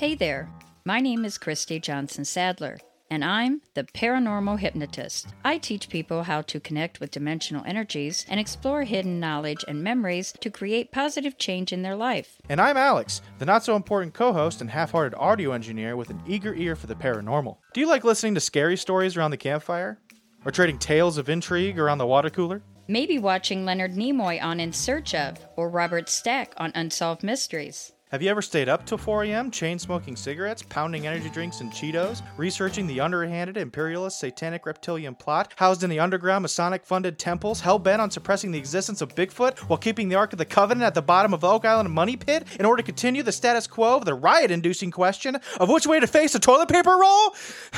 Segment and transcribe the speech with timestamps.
[0.00, 0.48] Hey there,
[0.86, 2.78] my name is Christy Johnson Sadler,
[3.10, 5.26] and I'm the Paranormal Hypnotist.
[5.44, 10.32] I teach people how to connect with dimensional energies and explore hidden knowledge and memories
[10.40, 12.38] to create positive change in their life.
[12.48, 16.08] And I'm Alex, the not so important co host and half hearted audio engineer with
[16.08, 17.58] an eager ear for the paranormal.
[17.74, 19.98] Do you like listening to scary stories around the campfire?
[20.46, 22.62] Or trading tales of intrigue around the water cooler?
[22.88, 27.92] Maybe watching Leonard Nimoy on In Search of or Robert Stack on Unsolved Mysteries.
[28.10, 31.70] Have you ever stayed up till 4 a.m., chain smoking cigarettes, pounding energy drinks and
[31.70, 37.60] Cheetos, researching the underhanded imperialist satanic reptilian plot housed in the underground Masonic funded temples,
[37.60, 40.82] hell bent on suppressing the existence of Bigfoot while keeping the Ark of the Covenant
[40.82, 43.98] at the bottom of Oak Island Money Pit in order to continue the status quo
[43.98, 47.34] of the riot inducing question of which way to face a toilet paper roll?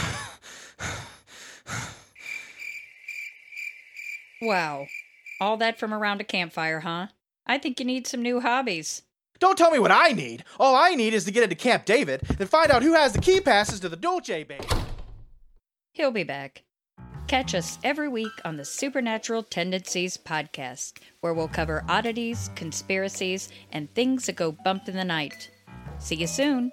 [4.40, 4.88] Wow.
[5.40, 7.08] All that from around a campfire, huh?
[7.46, 9.02] I think you need some new hobbies.
[9.42, 10.44] Don't tell me what I need.
[10.60, 13.18] All I need is to get into Camp David, and find out who has the
[13.18, 14.84] key passes to the Dulce Base.
[15.90, 16.62] He'll be back.
[17.26, 23.92] Catch us every week on the Supernatural Tendencies podcast, where we'll cover oddities, conspiracies, and
[23.92, 25.50] things that go bump in the night.
[25.98, 26.70] See you soon.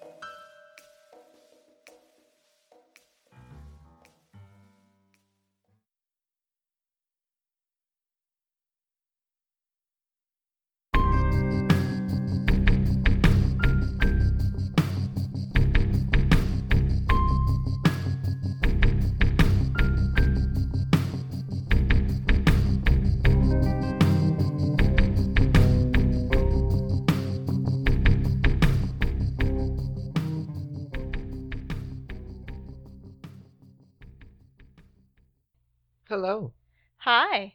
[36.21, 36.51] Hello,
[36.97, 37.53] Hi,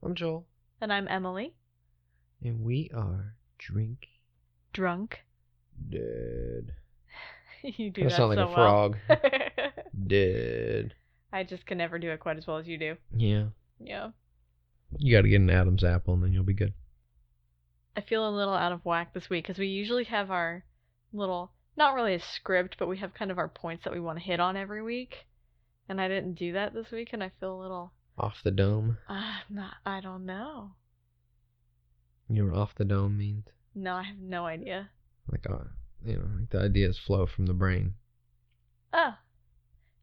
[0.00, 0.46] I'm Joel,
[0.80, 1.52] and I'm Emily.
[2.40, 4.06] and we are Drink
[4.72, 5.18] Drunk.
[5.90, 6.74] Dead.
[7.64, 8.96] you do I that sound like so a frog.
[9.08, 9.18] well.
[10.06, 10.94] Dead.
[11.32, 12.94] I just can never do it quite as well as you do.
[13.12, 13.46] Yeah.
[13.80, 14.10] Yeah.
[14.98, 16.72] You got to get an Adam's apple, and then you'll be good.
[17.96, 20.64] I feel a little out of whack this week because we usually have our
[21.12, 24.20] little, not really a script, but we have kind of our points that we want
[24.20, 25.26] to hit on every week.
[25.88, 28.98] And I didn't do that this week, and I feel a little, Off the dome.
[29.08, 30.72] uh, not, I don't know.
[32.28, 33.44] You know what off the dome means?
[33.74, 34.90] No, I have no idea.
[35.30, 35.64] Like, uh,
[36.04, 37.94] you know, like the ideas flow from the brain.
[38.92, 39.14] Oh,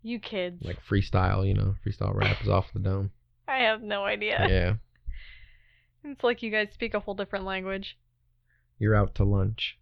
[0.03, 0.61] you kids.
[0.61, 3.11] Like freestyle, you know, freestyle rap is off the dome.
[3.47, 4.45] I have no idea.
[4.49, 4.73] Yeah.
[6.05, 7.97] It's like you guys speak a whole different language.
[8.79, 9.77] You're out to lunch.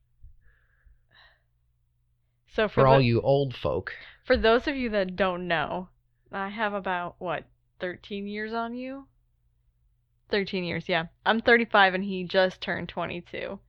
[2.53, 3.93] So for, For all you old folk.
[4.25, 5.87] For those of you that don't know,
[6.31, 7.45] I have about what,
[7.79, 9.07] 13 years on you?
[10.31, 11.05] 13 years, yeah.
[11.25, 13.59] I'm 35 and he just turned 22.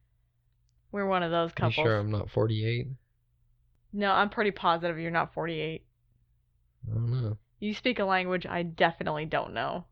[0.91, 1.77] We're one of those couples.
[1.79, 2.89] You sure I'm not 48?
[3.93, 5.85] No, I'm pretty positive you're not 48.
[6.91, 7.39] I don't know.
[7.61, 9.87] You speak a language I definitely don't know.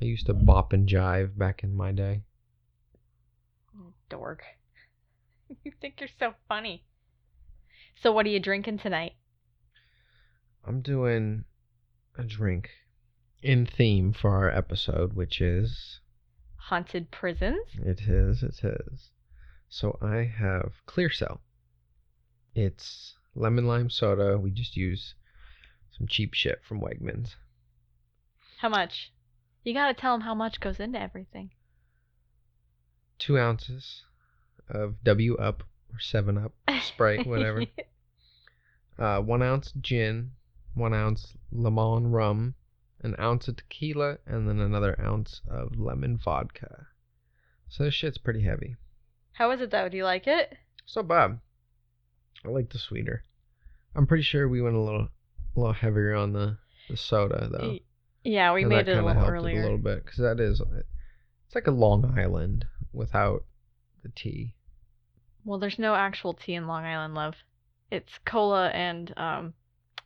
[0.00, 2.22] I used to bop and jive back in my day.
[4.10, 4.42] Dork.
[5.64, 6.84] you think you're so funny.
[8.02, 9.12] So what are you drinking tonight?
[10.66, 11.44] I'm doing
[12.16, 12.70] a drink
[13.42, 16.00] in theme for our episode, which is
[16.56, 17.66] Haunted prisons?
[17.84, 19.10] it is it is.
[19.68, 21.42] So I have Clear Cell.
[22.54, 24.38] It's lemon lime soda.
[24.38, 25.14] We just use
[25.96, 27.34] some cheap shit from Wegmans.
[28.60, 29.12] How much?
[29.62, 31.50] You gotta tell him how much goes into everything.
[33.18, 34.04] Two ounces
[34.70, 37.66] of W Up or Seven Up Sprite, whatever.
[39.00, 40.32] uh, one ounce gin,
[40.74, 42.54] one ounce lemon rum,
[43.02, 46.86] an ounce of tequila, and then another ounce of lemon vodka.
[47.68, 48.76] So this shit's pretty heavy.
[49.32, 49.88] How is it though?
[49.88, 50.56] Do you like it?
[50.84, 51.40] So bad.
[52.44, 53.22] I like the sweeter.
[53.94, 55.08] I'm pretty sure we went a little,
[55.56, 57.78] a little heavier on the, the soda though.
[58.22, 59.60] Yeah, we and made it a little helped earlier.
[59.60, 63.44] a little bit because that is, it's like a Long Island without
[64.02, 64.54] the tea.
[65.44, 67.36] Well, there's no actual tea in Long Island, love.
[67.90, 69.54] It's cola and um,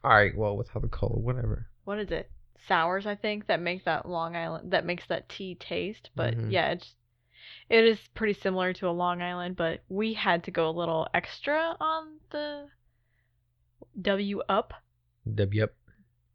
[0.03, 1.67] All right, well without the cola, whatever.
[1.85, 2.31] what is it?
[2.67, 6.11] Sours, I think, that make that Long Island that makes that tea taste.
[6.15, 6.51] But Mhm.
[6.51, 6.95] yeah, it's
[7.69, 11.07] it is pretty similar to a Long Island, but we had to go a little
[11.13, 12.69] extra on the
[14.01, 14.73] W up
[15.35, 15.75] W up.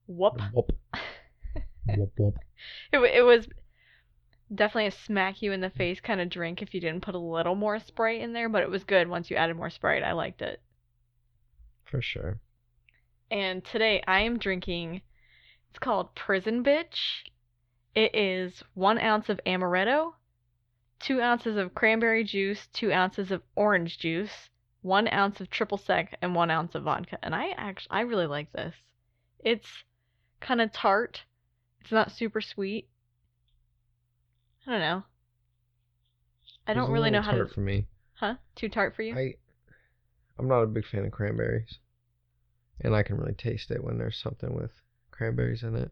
[0.08, 0.42] whoop.
[0.54, 0.72] Whoop.
[1.98, 2.36] whoop whoop.
[2.92, 3.48] It wa- it was
[4.54, 7.20] definitely a smack you in the face kind of drink if you didn't put a
[7.20, 10.04] little more Sprite in there, but it was good once you added more Sprite.
[10.04, 10.62] I liked it.
[11.90, 12.40] For sure.
[13.32, 15.02] And today I am drinking,
[15.70, 17.24] it's called Prison Bitch.
[17.96, 20.14] It is one ounce of amaretto,
[21.00, 24.50] two ounces of cranberry juice, two ounces of orange juice,
[24.82, 27.18] one ounce of triple sec, and one ounce of vodka.
[27.24, 28.76] And I actually I really like this.
[29.40, 29.84] It's
[30.40, 31.24] kind of tart.
[31.82, 32.88] It's not super sweet.
[34.68, 35.04] I don't know.
[36.68, 37.54] I don't really know how tart to.
[37.54, 37.88] for me.
[38.14, 38.36] Huh?
[38.56, 39.18] Too tart for you?
[39.18, 39.36] I
[40.40, 41.80] I'm not a big fan of cranberries.
[42.82, 44.72] And I can really taste it when there's something with
[45.12, 45.92] cranberries in it.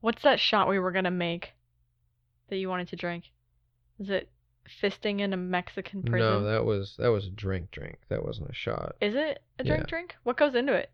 [0.00, 1.54] What's that shot we were gonna make
[2.48, 3.24] that you wanted to drink?
[3.98, 4.30] Is it
[4.80, 6.30] fisting in a Mexican prison?
[6.44, 7.98] No, that was that was a drink drink.
[8.08, 8.94] That wasn't a shot.
[9.00, 9.86] Is it a drink Yeah.
[9.88, 10.16] drink?
[10.22, 10.90] What goes into it?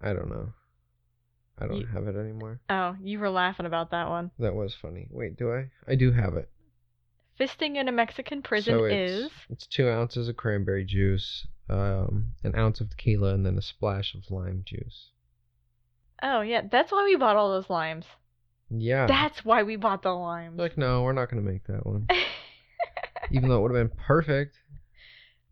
[0.00, 0.52] I don't know.
[1.58, 2.60] I don't You- have it anymore.
[2.68, 4.32] Oh, you were laughing about that one.
[4.40, 5.06] That was funny.
[5.10, 5.70] Wait, do I?
[5.86, 6.50] I do have it.
[7.38, 12.32] Fisting in a Mexican prison so is it's, it's two ounces of cranberry juice, um,
[12.42, 15.10] an ounce of tequila, and then a splash of lime juice.
[16.22, 18.06] Oh yeah, that's why we bought all those limes.
[18.70, 19.06] Yeah.
[19.06, 20.58] That's why we bought the limes.
[20.58, 22.08] like no, we're not gonna make that one.
[23.30, 24.56] Even though it would have been perfect.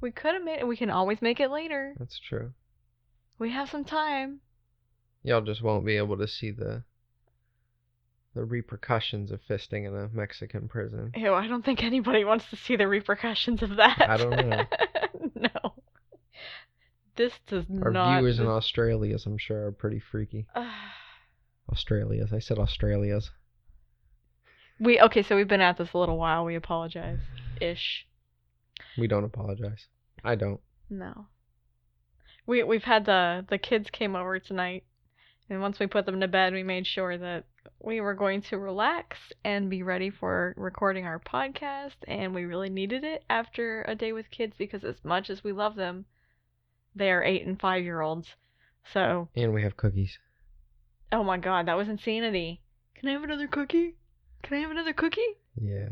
[0.00, 0.66] we could have made it.
[0.68, 1.94] We can always make it later.
[1.98, 2.52] That's true.
[3.38, 4.40] We have some time.
[5.22, 6.84] Y'all just won't be able to see the
[8.34, 11.12] the repercussions of fisting in a Mexican prison.
[11.16, 14.02] Ew, I don't think anybody wants to see the repercussions of that.
[14.08, 14.64] I don't know.
[15.36, 15.74] no.
[17.16, 18.18] This does Our not.
[18.18, 20.46] viewers in Australia, Australia's, I'm sure, are pretty freaky.
[21.72, 22.32] Australia's.
[22.32, 23.30] I said Australia's.
[24.80, 26.44] we okay, so we've been at this a little while.
[26.44, 27.20] We apologize.
[27.60, 28.06] Ish.
[28.98, 29.86] We don't apologize.
[30.24, 30.60] I don't.
[30.90, 31.26] No.
[32.46, 34.84] We we've had the the kids came over tonight,
[35.50, 37.44] and once we put them to bed, we made sure that
[37.80, 42.70] we were going to relax and be ready for recording our podcast, and we really
[42.70, 46.06] needed it after a day with kids because as much as we love them,
[46.94, 48.28] they are eight and five year olds.
[48.92, 50.18] So, And we have cookies.
[51.12, 52.60] oh my god, that was insanity.
[52.94, 53.96] Can I have another cookie?
[54.42, 55.20] Can I have another cookie?
[55.60, 55.88] Yeah.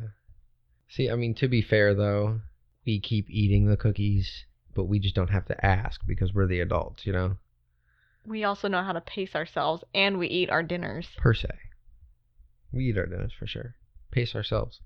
[0.89, 2.41] See, I mean, to be fair though,
[2.85, 4.45] we keep eating the cookies,
[4.75, 7.37] but we just don't have to ask because we're the adults, you know,
[8.27, 11.09] We also know how to pace ourselves, and we eat our dinners.
[11.17, 11.49] per se.
[12.73, 13.75] We eat our dinners for sure.
[14.11, 14.81] Pace ourselves.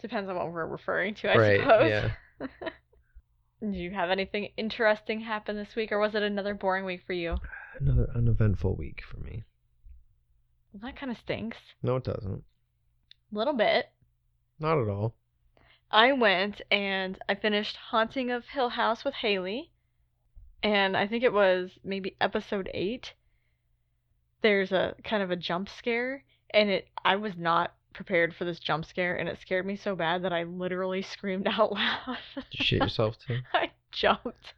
[0.00, 1.60] Depends on what we're referring to, I right.
[1.60, 1.90] suppose.
[1.90, 2.10] Yeah.
[3.60, 7.12] Did you have anything interesting happen this week, or was it another boring week for
[7.12, 7.36] you?
[7.78, 9.44] Another uneventful week for me.
[10.74, 11.58] That kind of stinks.
[11.82, 12.42] No, it doesn't.
[13.32, 13.90] A little bit.
[14.58, 15.14] Not at all.
[15.90, 19.72] I went and I finished Haunting of Hill House with Haley,
[20.62, 23.14] and I think it was maybe episode eight.
[24.42, 28.58] There's a kind of a jump scare, and it I was not prepared for this
[28.58, 32.18] jump scare, and it scared me so bad that I literally screamed out loud.
[32.34, 33.38] Did you shit yourself too?
[33.52, 34.54] I jumped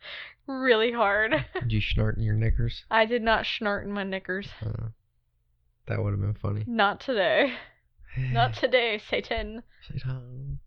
[0.46, 1.32] really hard.
[1.54, 2.84] Did you snort in your knickers?
[2.90, 4.48] I did not schnart in my knickers.
[4.64, 4.88] Uh,
[5.86, 6.64] that would have been funny.
[6.66, 7.54] Not today.
[8.18, 9.62] Not today, Satan.
[9.90, 10.60] Satan.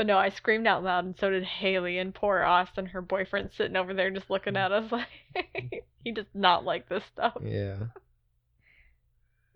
[0.00, 3.50] But no, I screamed out loud, and so did Haley, and poor Austin, her boyfriend,
[3.54, 4.90] sitting over there just looking at us
[5.34, 7.34] like he does not like this stuff.
[7.44, 7.76] Yeah.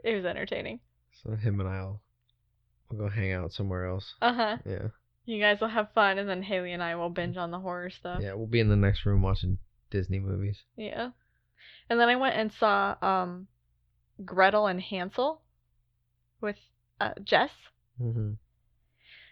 [0.04, 0.80] It was entertaining.
[1.22, 2.02] So him and I'll
[2.90, 4.12] we'll go hang out somewhere else.
[4.20, 4.56] Uh huh.
[4.66, 4.88] Yeah.
[5.24, 7.88] You guys will have fun, and then Haley and I will binge on the horror
[7.88, 8.20] stuff.
[8.20, 9.56] Yeah, we'll be in the next room watching
[9.90, 10.58] Disney movies.
[10.76, 11.08] Yeah.
[11.88, 13.46] And then I went and saw um,
[14.22, 15.40] Gretel and Hansel
[16.42, 16.56] with
[17.00, 17.48] uh, Jess.
[17.98, 18.32] Mm-hmm.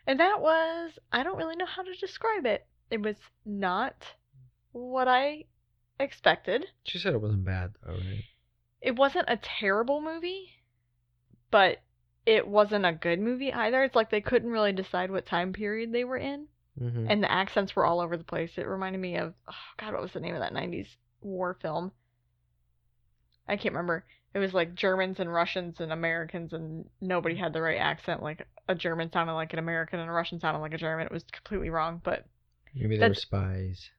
[0.07, 2.67] And that was, I don't really know how to describe it.
[2.91, 3.17] It was
[3.47, 3.95] not
[4.73, 5.45] what I
[6.01, 6.67] expected.
[6.85, 8.25] She said it wasn't bad though, right?
[8.81, 10.51] It wasn't a terrible movie,
[11.51, 11.79] but
[12.27, 13.85] it wasn't a good movie either.
[13.85, 16.47] It's like they couldn't really decide what time period they were in,
[16.81, 17.07] Mm-hmm.
[17.11, 18.53] and the accents were all over the place.
[18.57, 20.87] It reminded me of, oh God, what was the name of that 90s
[21.21, 21.93] war film?
[23.47, 24.07] I can't remember.
[24.35, 28.23] It was like Germans and Russians and Americans, and nobody had the right accent.
[28.23, 31.07] Like a German sounded like an American and a Russian sounded like a German.
[31.07, 32.25] It was completely wrong, but
[32.75, 33.91] Maybe they were spies.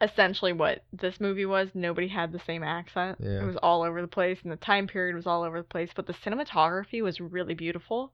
[0.00, 1.68] essentially what this movie was.
[1.74, 3.18] Nobody had the same accent.
[3.20, 3.42] Yeah.
[3.42, 5.90] It was all over the place, and the time period was all over the place.
[5.94, 8.12] But the cinematography was really beautiful,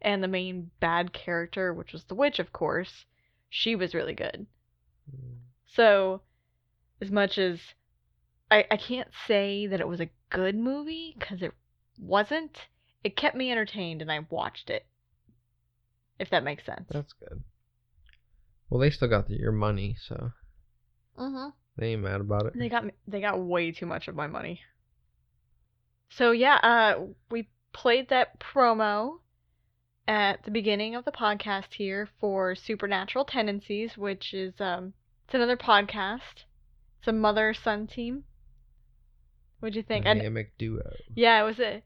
[0.00, 3.04] and the main bad character, which was the witch, of course,
[3.48, 4.46] she was really good.
[5.12, 5.38] Mm.
[5.66, 6.22] So,
[7.00, 7.58] as much as
[8.50, 11.52] I, I can't say that it was a good movie because it
[11.98, 12.56] wasn't,
[13.04, 14.86] it kept me entertained, and I watched it.
[16.18, 16.86] If that makes sense.
[16.90, 17.42] That's good.
[18.68, 20.32] Well, they still got the, your money, so
[21.18, 21.48] Mm-hmm.
[21.76, 22.52] they ain't mad about it.
[22.56, 24.60] They got they got way too much of my money.
[26.10, 29.20] So yeah, uh, we played that promo
[30.08, 34.92] at the beginning of the podcast here for Supernatural Tendencies, which is um,
[35.24, 36.44] it's another podcast.
[36.98, 38.24] It's a mother son team.
[39.60, 40.06] What'd you think?
[40.06, 40.82] I, Dynamic duo.
[41.14, 41.82] yeah, it was a.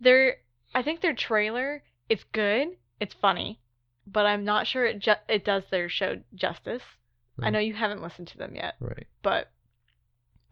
[0.00, 0.36] Their,
[0.74, 1.82] I think their trailer.
[2.08, 2.76] It's good.
[3.00, 3.58] It's funny,
[4.06, 6.82] but I'm not sure it ju- it does their show justice.
[7.40, 9.06] I know you haven't listened to them yet, Right.
[9.22, 9.50] but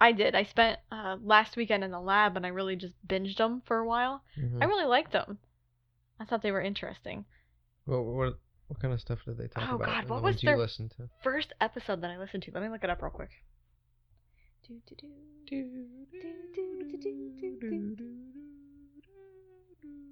[0.00, 0.34] I did.
[0.34, 3.78] I spent uh, last weekend in the lab and I really just binged them for
[3.78, 4.22] a while.
[4.36, 4.60] Mhm.
[4.62, 5.38] I really liked them.
[6.18, 7.26] I thought they were interesting.
[7.84, 9.88] What, what what kind of stuff did they talk Oh, about?
[9.88, 11.08] Oh God, what was their- you listened to?
[11.22, 12.50] First episode that I listened to.
[12.52, 13.30] Let me look it up real quick.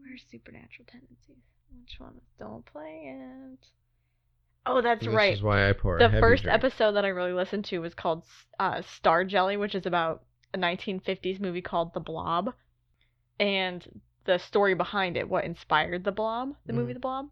[0.02, 1.44] Where's supernatural tendencies?
[1.80, 2.20] Which one?
[2.38, 3.66] Don't play it.
[4.66, 5.34] Oh, that's this right.
[5.34, 6.54] is why I pour the first drink.
[6.54, 8.24] episode that I really listened to was called
[8.58, 12.52] uh, Star Jelly, which is about a 1950s movie called The Blob,
[13.38, 16.94] and the story behind it, what inspired The Blob, the movie Mhm.
[16.96, 17.30] The Blob.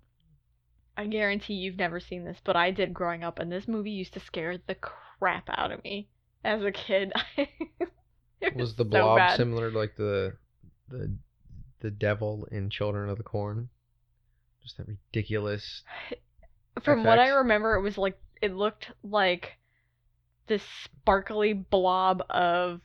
[0.97, 4.15] I guarantee you've never seen this, but I did growing up, and this movie used
[4.15, 6.09] to scare the crap out of me
[6.47, 7.13] as a kid.
[8.39, 9.37] It Was the blob bad.
[9.39, 10.37] similar to like the
[10.91, 11.17] the
[11.81, 13.71] the devil in Children of the Corn?
[14.63, 15.83] Just that ridiculous.
[16.85, 19.53] From what I remember, it was like it looked like
[20.49, 22.83] this sparkly blob of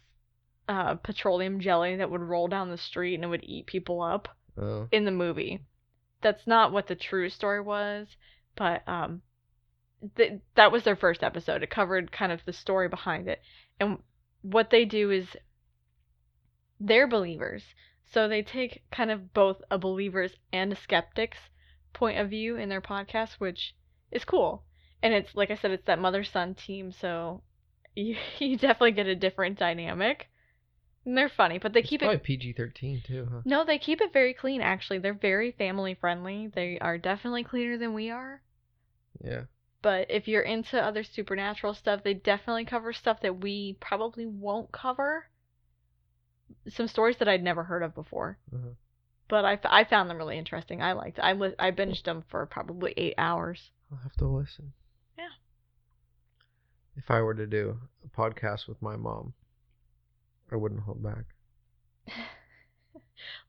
[0.70, 4.30] uh, petroleum jelly that would roll down the street and it would eat people up
[4.58, 5.60] Oh, in the movie.
[6.24, 8.08] That's not what the true story was,
[8.56, 9.22] but um,
[10.16, 11.64] th- that was their first episode.
[11.64, 13.42] It covered kind of the story behind it,
[13.80, 14.00] and
[14.42, 15.36] what they do is
[16.80, 17.64] they're believers,
[18.06, 21.38] so they take kind of both a believer's and a skeptic's
[21.94, 23.76] point of view in their podcast, which
[24.12, 24.64] is cool.
[25.04, 27.42] And it's like I said, it's that mother son team, so
[27.96, 30.28] you, you definitely get a different dynamic.
[31.06, 33.42] And they're funny, but they it's keep probably it PG thirteen too, huh?
[33.46, 35.00] no, they keep it very clean actually.
[35.00, 36.52] They're very family friendly.
[36.54, 38.42] They are definitely cleaner than we are.
[39.24, 39.44] Yeah.
[39.82, 44.72] But if you're into other supernatural stuff, they definitely cover stuff that we probably won't
[44.72, 45.28] cover.
[46.70, 48.38] Some stories that I'd never heard of before.
[48.54, 48.74] Uh-huh.
[49.28, 50.82] But I, f- I found them really interesting.
[50.82, 53.72] I liked I li- I binged them for probably 8 hours.
[53.92, 54.74] I'll have to listen.
[55.18, 55.30] Yeah.
[56.98, 59.34] If I were to do a podcast with my mom,
[60.52, 61.26] I wouldn't hold back.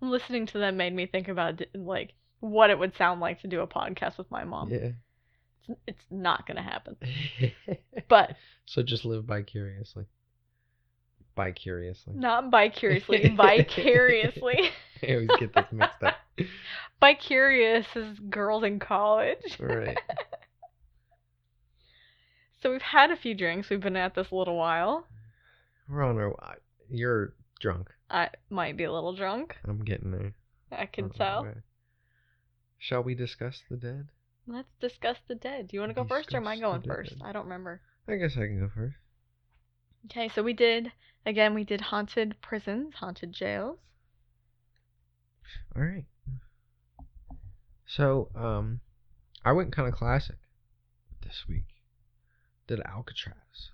[0.00, 3.60] Listening to them made me think about like what it would sound like to do
[3.60, 4.70] a podcast with my mom.
[4.70, 4.90] Yeah.
[5.86, 6.96] It's, not going to happen.
[8.08, 10.04] But so just live vicariously.
[11.34, 12.12] Vicariously.
[12.14, 14.70] not vicariously, vicariously.
[15.02, 16.16] I always get this mixed up.
[17.00, 19.58] Vicarious is girls in college.
[19.58, 19.98] Right.
[22.60, 23.70] So we've had a few drinks.
[23.70, 25.06] We've been at this a little while.
[25.88, 26.58] We're on our.
[26.88, 27.88] You're drunk.
[28.10, 29.56] I might be a little drunk.
[29.66, 30.34] I'm getting there.
[30.70, 31.46] I can tell.
[32.78, 34.08] Shall we discuss the dead?
[34.46, 35.68] Let's discuss the dead.
[35.68, 37.10] Do you want to go first or am I Discuss the going first?
[37.10, 37.22] dead.
[37.24, 37.80] I don't remember.
[38.08, 38.96] I guess I can go first.
[40.06, 40.90] Okay, so we did
[41.24, 41.54] again.
[41.54, 43.78] We did haunted prisons, haunted jails.
[45.76, 46.06] All right.
[47.86, 48.80] So, um,
[49.44, 50.36] I went kind of classic
[51.22, 51.66] this week.
[52.66, 53.70] Did Alcatraz.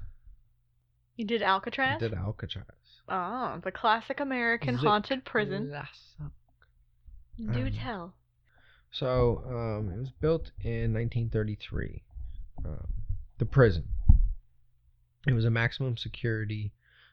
[1.16, 1.96] You did Alcatraz.
[1.96, 2.66] I did Alcatraz.
[3.08, 5.68] Oh, the classic American Zic haunted prison.
[5.68, 6.32] Classic.
[7.52, 8.14] Do Um, tell.
[8.90, 12.02] So, um, it was built in 1933.
[12.64, 12.86] Um,
[13.38, 13.84] the prison.
[15.26, 16.72] It was a maximum security,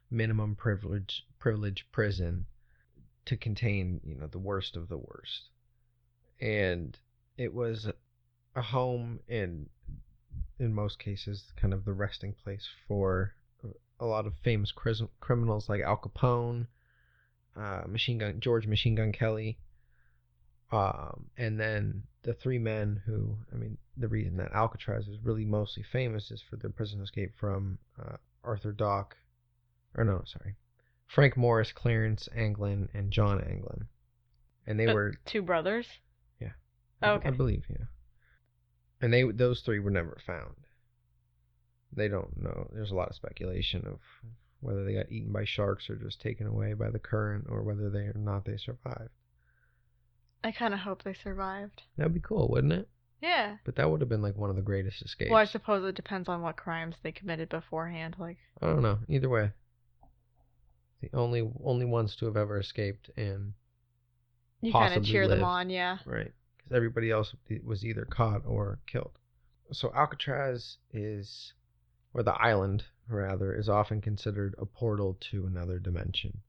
[0.10, 2.46] minimum privilege privilege prison
[3.25, 5.50] to contain, you know, the worst of the worst.
[6.39, 6.98] And
[7.38, 7.88] it was
[8.55, 9.67] a home and
[10.60, 13.36] in most cases kind of the resting place for
[14.00, 16.67] a lot of famous cris- criminals like Al Capone,
[17.55, 19.58] uh, Machine Gun George Machine Gun Kelly,
[20.72, 25.45] um, and then the three men who, I mean, the reason that Alcatraz is really
[25.45, 29.15] mostly famous is for the prison escape from uh, Arthur Dock,
[29.95, 30.55] or no, sorry,
[31.07, 33.86] Frank Morris, Clarence Anglin, and John Anglin,
[34.65, 35.88] and they were Two brothers.
[36.41, 36.53] Yeah.
[37.01, 37.27] Oh, I- okay.
[37.29, 37.86] I believe, yeah.
[39.01, 40.55] And they those three were never found.
[41.93, 42.69] They don't know.
[42.74, 44.00] There's a lot of speculation of
[44.62, 47.89] whether they got eaten by sharks or just taken away by the current or whether
[47.89, 49.12] they or not they survived.
[50.46, 51.82] I kind of hope they survived.
[51.98, 52.88] That'd be cool, wouldn't it?
[53.20, 53.56] Yeah.
[53.66, 55.32] But that would have been like one of the greatest escapes.
[55.32, 58.16] Well, I suppose it depends on what crimes they committed beforehand.
[58.20, 59.00] Like, I don't know.
[59.10, 59.54] Either way,
[61.02, 63.54] the only only ones to have ever escaped, and
[64.62, 65.98] you kind of cheer them on, yeah.
[66.06, 67.34] right, because everybody else
[67.64, 69.18] was either caught or killed.
[69.72, 71.54] So Alcatraz is,
[72.14, 76.42] or the island rather, is often considered a portal to another dimension.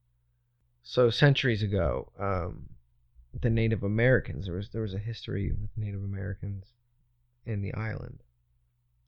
[0.83, 2.69] So centuries ago, um,
[3.41, 6.65] the Native Americans there was there was a history with Native Americans
[7.45, 8.19] in the island.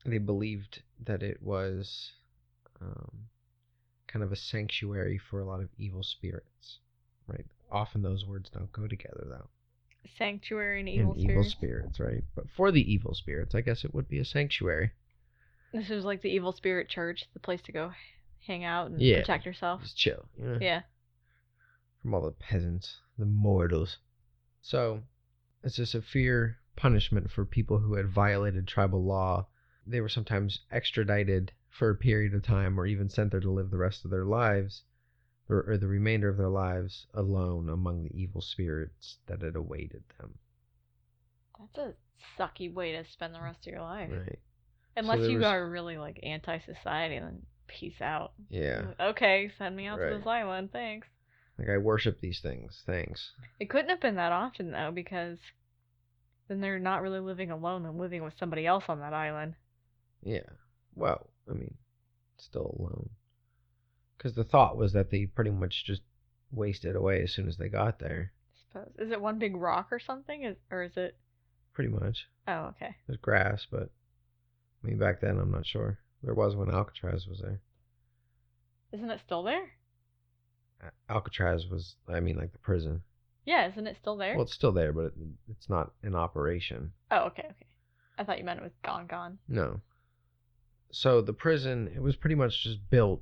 [0.06, 2.12] They believed that it was
[2.82, 3.26] um,
[4.08, 6.80] kind of a sanctuary for a lot of evil spirits.
[7.28, 7.46] Right.
[7.72, 9.48] Often those words don't go together though
[10.18, 11.98] Sanctuary and evil and evil evil spirits.
[11.98, 12.24] spirits, right?
[12.36, 14.92] But for the evil spirits, I guess it would be a sanctuary.
[15.74, 17.92] This is like the evil spirit church, the place to go
[18.48, 19.20] hang out and Yeah.
[19.20, 19.82] protect yourself.
[19.84, 20.58] Just chill, you know?
[20.62, 20.82] Yeah.
[22.02, 23.98] From all the peasants, the mortals.
[24.62, 25.04] So,
[25.64, 29.48] it's a severe punishment for people who had violated tribal law.
[29.86, 33.70] They were sometimes extradited for a period of time or even sent there to live
[33.72, 34.84] the rest of their lives
[35.50, 40.04] or, or the remainder of their lives alone among the evil spirits that had awaited
[40.20, 40.38] them.
[41.60, 41.94] That's a
[42.42, 44.12] sucky way to spend the rest of your life.
[44.12, 44.40] Right.
[44.96, 48.34] Unless there you was- are really like anti-society, then peace out.
[48.50, 48.94] Yeah.
[49.00, 50.18] Okay, send me out to Right.
[50.18, 51.08] this island, thanks.
[51.60, 52.82] Like I worship these things.
[52.86, 53.32] Thanks.
[53.60, 55.38] It couldn't have been that often though, because
[56.48, 59.56] then they're not really living alone and living with somebody else on that island.
[60.24, 60.50] Yeah.
[60.96, 61.76] Well, I mean,
[62.38, 63.10] still alone.
[64.18, 66.02] Because the thought was that they pretty much just
[66.52, 68.32] wasted away as soon as they got there.
[68.54, 68.94] I suppose.
[68.98, 70.44] Is it one big rock or something?
[70.44, 71.18] Is, or is it?
[71.74, 72.28] Pretty much.
[72.48, 72.96] Oh, okay.
[73.06, 73.90] There's grass, but
[74.84, 76.00] I mean, back then I'm not sure.
[76.24, 77.60] There was when Alcatraz was there.
[78.92, 79.70] Isn't it still there?
[81.10, 83.02] Alcatraz was, I mean, like the prison.
[83.46, 84.36] Yeah, isn't it still there?
[84.36, 85.14] Well, it's still there, but it,
[85.50, 86.92] it's not in operation.
[87.12, 87.68] oh, okay, okay.
[88.18, 89.38] I thought you meant it was gone, gone.
[89.48, 89.82] No.
[90.92, 93.22] So the prison, it was pretty much just built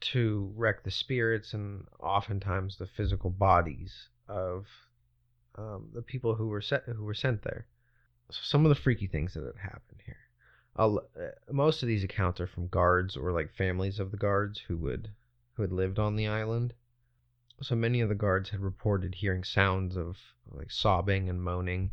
[0.00, 4.66] to wreck the spirits and oftentimes the physical bodies of
[5.56, 7.66] um, the people who were set who were sent there.
[8.30, 10.16] So some of the freaky things that had happened here.
[10.76, 10.96] Uh,
[11.52, 15.08] most of these accounts are from guards or like families of the guards who would
[15.54, 16.74] who had lived on the island.
[17.62, 20.18] So many of the guards had reported hearing sounds of
[20.50, 21.92] like sobbing and moaning,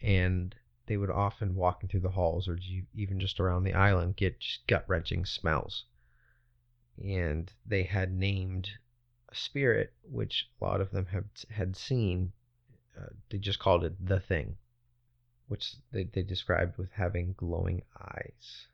[0.00, 0.54] and
[0.86, 2.58] they would often walking through the halls or
[2.94, 5.84] even just around the island get gut wrenching smells.
[6.96, 8.70] And they had named
[9.28, 12.32] a spirit, which a lot of them had had seen.
[12.98, 14.56] Uh, they just called it the thing,
[15.46, 18.66] which they, they described with having glowing eyes.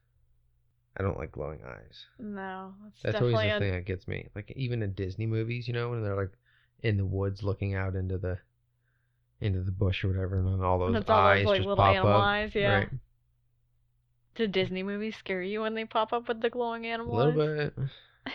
[0.97, 2.05] I don't like glowing eyes.
[2.19, 2.73] No,
[3.03, 4.29] That's always the a, thing that gets me.
[4.35, 6.33] Like even in Disney movies, you know, when they're like
[6.83, 8.39] in the woods looking out into the
[9.41, 11.69] into the bush or whatever, and then all those That's all those, eyes like, just
[11.69, 12.23] little pop up.
[12.23, 12.75] eyes, yeah.
[12.75, 12.89] Right.
[14.37, 17.15] Do Disney movies scare you when they pop up with the glowing animal?
[17.15, 17.71] A little eyes?
[17.77, 18.33] bit.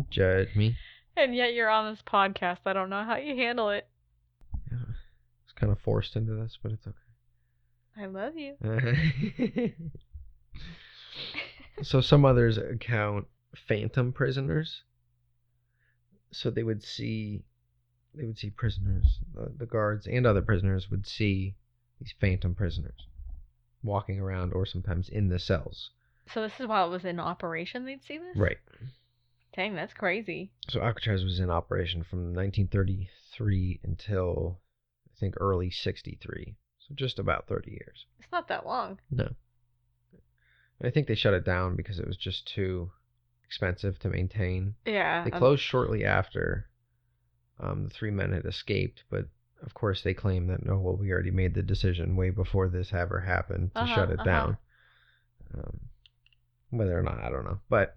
[0.10, 0.76] Judge me.
[1.16, 2.58] And yet you're on this podcast.
[2.66, 3.86] I don't know how you handle it.
[4.70, 4.78] Yeah.
[5.44, 6.96] It's kind of forced into this, but it's okay.
[8.00, 8.54] I love you.
[11.82, 14.82] so some others account phantom prisoners.
[16.30, 17.42] So they would see,
[18.14, 19.20] they would see prisoners.
[19.34, 21.54] The, the guards and other prisoners would see
[22.00, 23.06] these phantom prisoners
[23.82, 25.90] walking around, or sometimes in the cells.
[26.32, 28.36] So this is while it was in operation they'd see this?
[28.36, 28.58] Right.
[29.54, 30.50] Dang, that's crazy.
[30.68, 34.60] So Alcatraz was in operation from 1933 until
[35.06, 36.56] I think early 63.
[36.80, 38.06] So just about 30 years.
[38.18, 38.98] It's not that long.
[39.10, 39.30] No.
[40.82, 42.90] I think they shut it down because it was just too
[43.44, 44.74] expensive to maintain.
[44.86, 45.24] Yeah.
[45.24, 46.68] They um, closed shortly after
[47.60, 49.26] um, the three men had escaped, but
[49.62, 52.92] of course they claim that no, well, we already made the decision way before this
[52.92, 54.24] ever happened to Uh-huh, shut it uh-huh.
[54.24, 54.58] down.
[55.54, 55.80] Um,
[56.70, 57.58] whether or not, I don't know.
[57.68, 57.96] But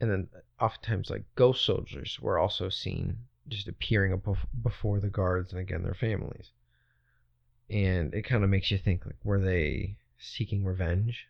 [0.00, 0.28] and then
[0.58, 4.24] oftentimes like ghost soldiers were also seen just appearing up
[4.62, 6.52] before the guards and again their families.
[7.68, 11.26] And it kind of makes you think like were they seeking revenge?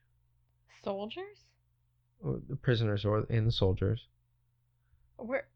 [0.83, 1.38] soldiers?
[2.22, 4.07] Or The prisoners or and the soldiers.
[5.16, 5.46] Where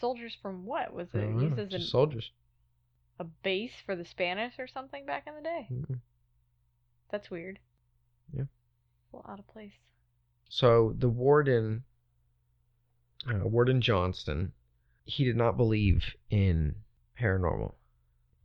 [0.00, 0.92] soldiers from what?
[0.94, 2.30] Was it used as just a, soldiers.
[3.18, 5.66] a base for the Spanish or something back in the day?
[5.70, 6.00] Mhm.
[7.10, 7.58] That's weird.
[8.32, 8.44] Yeah.
[8.44, 9.74] A little out of place.
[10.48, 11.84] So the warden,
[13.26, 14.52] uh, Warden Johnston,
[15.04, 16.76] he did not believe in
[17.18, 17.74] paranormal,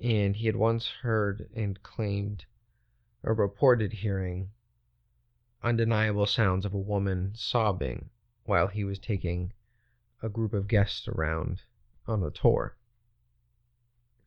[0.01, 2.45] and he had once heard and claimed,
[3.23, 4.49] or reported hearing,
[5.63, 8.09] undeniable sounds of a woman sobbing
[8.45, 9.51] while he was taking
[10.21, 11.61] a group of guests around
[12.07, 12.75] on a tour.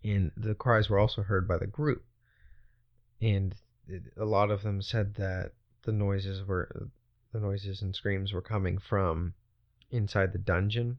[0.02, 2.04] And the cries were also heard by the group,
[3.20, 3.54] and
[4.16, 6.90] a lot of them said that the noises were
[7.32, 9.34] the noises and screams were coming from
[9.90, 10.98] inside the dungeon,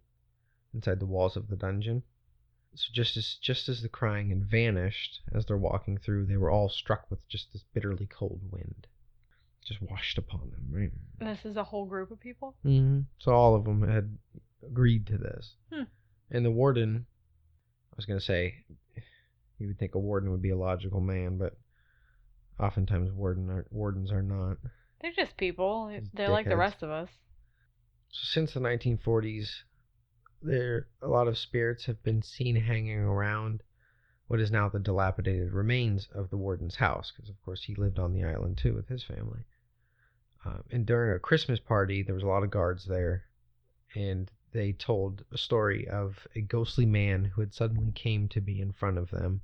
[0.73, 2.03] inside the walls of the dungeon.
[2.75, 6.51] So just as just as the crying had vanished as they're walking through, they were
[6.51, 8.87] all struck with just this bitterly cold wind,
[9.65, 10.67] just washed upon them.
[10.71, 10.91] Right.
[11.19, 12.55] And this is a whole group of people?
[12.65, 13.01] Mm-hmm.
[13.19, 14.17] So all of them had
[14.65, 15.83] agreed to this, Hmm.
[16.29, 17.05] and the warden.
[17.91, 18.63] I was gonna say,
[19.59, 21.57] you would think a warden would be a logical man, but
[22.57, 24.57] oftentimes warden are, wardens are not.
[25.01, 25.91] They're just people.
[26.13, 27.09] They're like the rest of us.
[28.11, 29.49] So since the 1940s,
[30.41, 33.63] there a lot of spirits have been seen hanging around
[34.27, 37.99] what is now the dilapidated remains of the warden's house, because of course he lived
[37.99, 39.41] on the island too with his family.
[40.45, 43.25] Um, and during a Christmas party, there was a lot of guards there,
[43.93, 48.61] and they told a story of a ghostly man who had suddenly came to be
[48.61, 49.41] in front of them.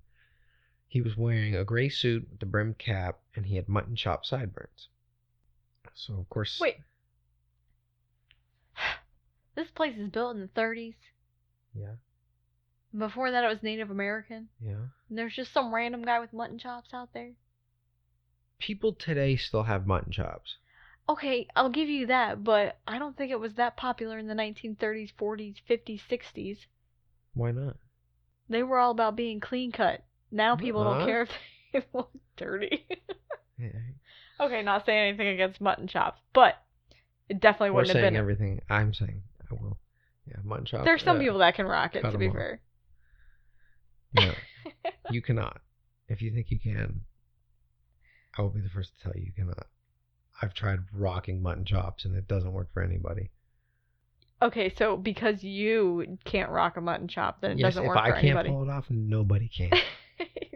[0.87, 4.25] He was wearing a gray suit with a brimmed cap, and he had mutton chop
[4.25, 4.87] sideburns.
[5.93, 6.77] So of course, Wait.
[9.57, 10.93] This place is built in the 30s.
[11.73, 11.95] yeah,
[12.95, 14.49] Before that, it was Native American.
[14.63, 14.85] yeah.
[15.09, 17.31] And there's just some random guy with mutton chops out there.
[18.59, 20.57] People today still have mutton chops.
[21.09, 24.35] Okay, I'll give you that, but I don't think it was that popular in the
[24.35, 26.57] 1930s, 40s, 50s, 60s.
[27.33, 27.77] Why not?
[28.49, 30.03] They were all about being clean cut.
[30.29, 30.99] Now people Uh-uh.
[30.99, 31.29] don't care if
[31.73, 32.85] they look dirty.
[33.57, 33.69] Yeah,
[34.39, 36.61] okay, not saying anything against mutton chops, but
[37.27, 38.19] it definitely We're wouldn't have saying been.
[38.19, 38.61] everything.
[38.69, 39.77] I'm saying I will.
[40.27, 40.83] Yeah, mutton chop.
[40.83, 42.33] There's some uh, people that can rock it, To be off.
[42.33, 42.61] fair.
[44.13, 44.31] No,
[45.11, 45.61] you cannot.
[46.09, 47.01] If you think you can,
[48.37, 49.67] I will be the first to tell you you cannot.
[50.41, 53.31] I've tried rocking mutton chops and it doesn't work for anybody.
[54.41, 58.11] Okay, so because you can't rock a mutton chop, then it yes, doesn't work I
[58.11, 58.29] for anybody.
[58.29, 59.71] If I can't pull it off, nobody can.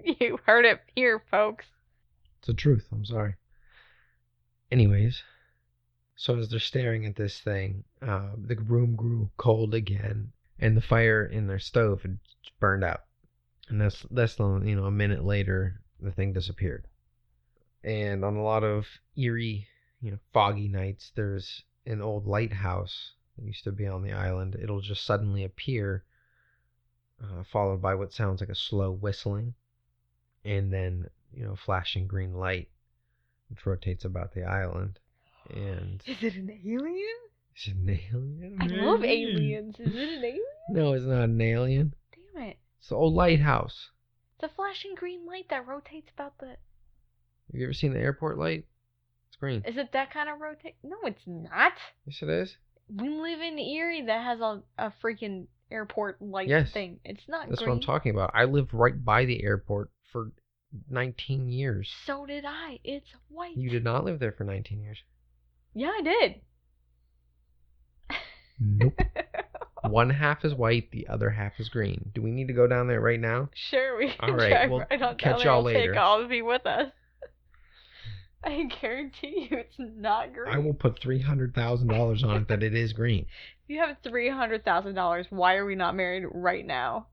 [0.20, 1.66] you heard it here, folks.
[2.40, 2.86] It's the truth.
[2.92, 3.36] I'm sorry.
[4.72, 5.24] Anyways,
[6.16, 10.82] so as they're staring at this thing, uh, the room grew cold again, and the
[10.82, 12.20] fire in their stove had
[12.60, 13.02] burned out.
[13.70, 16.88] And that's less than you know a minute later, the thing disappeared.
[17.84, 19.68] And on a lot of eerie,
[20.02, 24.56] you know, foggy nights, there's an old lighthouse that used to be on the island.
[24.62, 26.04] It'll just suddenly appear,
[27.24, 29.54] uh, followed by what sounds like a slow whistling,
[30.44, 32.70] and then you know, flashing green light,
[33.50, 35.00] which rotates about the island.
[35.50, 37.18] And Is it an alien?
[37.56, 38.58] Is it an alien?
[38.60, 39.76] I love aliens.
[39.80, 40.40] Is it an alien?
[40.70, 41.94] No, it's not an alien.
[42.34, 42.58] Damn it.
[42.80, 43.90] It's the old lighthouse.
[44.40, 46.46] The flashing green light that rotates about the.
[46.48, 46.56] Have
[47.52, 48.66] you ever seen the airport light?
[49.28, 49.64] It's green.
[49.66, 50.76] Is it that kind of rotate?
[50.84, 51.74] No, it's not.
[52.06, 52.56] Yes, it is.
[52.96, 56.72] We live in Erie that has a, a freaking airport light Yes.
[56.72, 57.00] thing.
[57.04, 57.70] It's not That's green.
[57.70, 58.32] what I'm talking about.
[58.34, 60.32] I lived right by the airport for
[60.90, 61.90] 19 years.
[62.06, 62.80] So did I.
[62.86, 63.58] It's white.
[63.58, 65.00] You did not live there for 19 years.
[65.74, 66.36] Yeah, I did.
[68.62, 69.00] Nope.
[69.90, 72.12] One half is white, the other half is green.
[72.14, 73.50] Do we need to go down there right now?
[73.56, 75.94] Sure, we can All right, drive well, right on catch down y'all We'll later.
[75.94, 76.92] Take all of you with us.
[78.44, 80.54] I guarantee you, it's not green.
[80.54, 83.22] I will put $300,000 on it that it is green.
[83.24, 83.28] If
[83.70, 87.08] you have three hundred thousand dollars, why are we not married right now?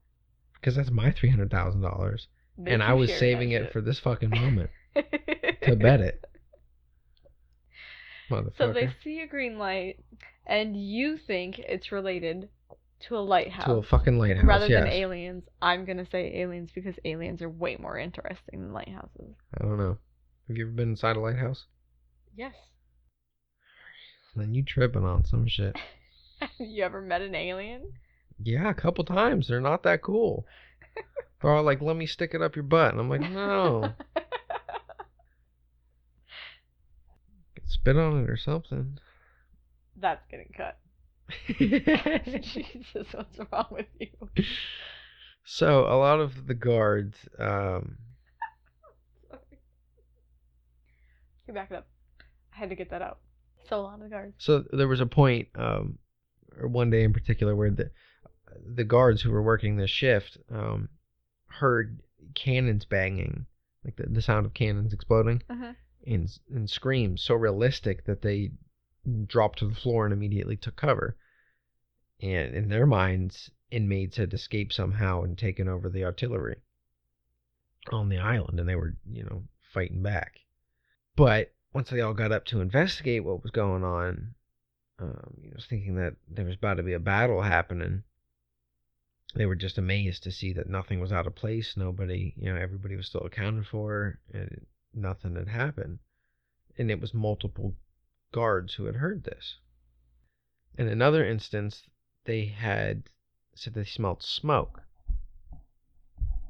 [0.55, 1.49] Because that's my $300,000.
[1.51, 2.27] Bitch,
[2.67, 4.71] And I was saving it for this fucking moment
[5.63, 6.25] to bet it.
[8.59, 10.01] So they see a green light,
[10.49, 12.49] and you think it's related
[13.01, 14.45] to a lighthouse to a fucking lighthouse.
[14.45, 14.83] rather yes.
[14.83, 15.45] than aliens.
[15.63, 19.37] I'm gonna say aliens because aliens are way more interesting than lighthouses.
[19.57, 19.99] I don't know.
[20.49, 21.67] Have you ever been inside a lighthouse?
[22.35, 22.55] Yes.
[24.35, 25.77] Then you tripping on some shit.
[26.59, 27.93] you ever met an alien?
[28.43, 29.49] Yeah, a couple times.
[29.49, 30.47] They're not that cool.
[31.43, 33.93] They're all like, "Let me stick it up your butt," and I'm like, "No,
[37.67, 38.99] spit on it or something."
[40.01, 40.79] That's getting cut.
[42.43, 44.09] Jesus, what's wrong with you?
[45.45, 47.99] so a lot of the guards, um,
[51.47, 51.87] You back it up.
[52.55, 53.19] I had to get that out.
[53.69, 54.35] So long the guards.
[54.39, 55.99] so there was a point, um,
[56.59, 57.91] or one day in particular, where the
[58.75, 60.89] the guards who were working this shift um,
[61.49, 62.01] heard
[62.35, 63.47] cannons banging,
[63.85, 65.43] like the, the sound of cannons exploding.
[65.51, 65.73] Uh-huh.
[66.07, 68.51] and and screams so realistic that they
[69.27, 71.17] dropped to the floor and immediately took cover.
[72.21, 76.57] And in their minds, inmates had escaped somehow and taken over the artillery
[77.91, 80.41] on the island, and they were, you know, fighting back.
[81.17, 84.35] But once they all got up to investigate what was going on,
[84.99, 88.03] um, you know, thinking that there was about to be a battle happening,
[89.35, 91.77] they were just amazed to see that nothing was out of place.
[91.77, 95.99] Nobody, you know, everybody was still accounted for, and nothing had happened.
[96.77, 97.75] And it was multiple
[98.33, 99.59] guards who had heard this.
[100.77, 101.83] In another instance,
[102.25, 103.05] they had
[103.55, 104.83] said they smelled smoke.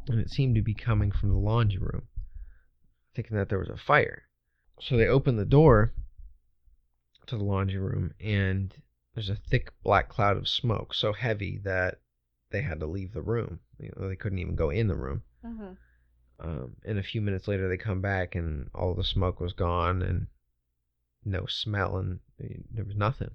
[0.09, 2.09] And it seemed to be coming from the laundry room,
[3.15, 4.25] thinking that there was a fire.
[4.81, 5.93] So they opened the door
[7.27, 8.75] to the laundry room, and
[9.15, 12.01] there's a thick black cloud of smoke, so heavy that
[12.51, 13.61] they had to leave the room.
[13.79, 15.23] You know, they couldn't even go in the room.
[15.45, 15.73] Mm-hmm.
[16.41, 20.03] Um, and a few minutes later, they come back and all the smoke was gone
[20.03, 20.29] and
[21.25, 23.31] no smell and there was nothing.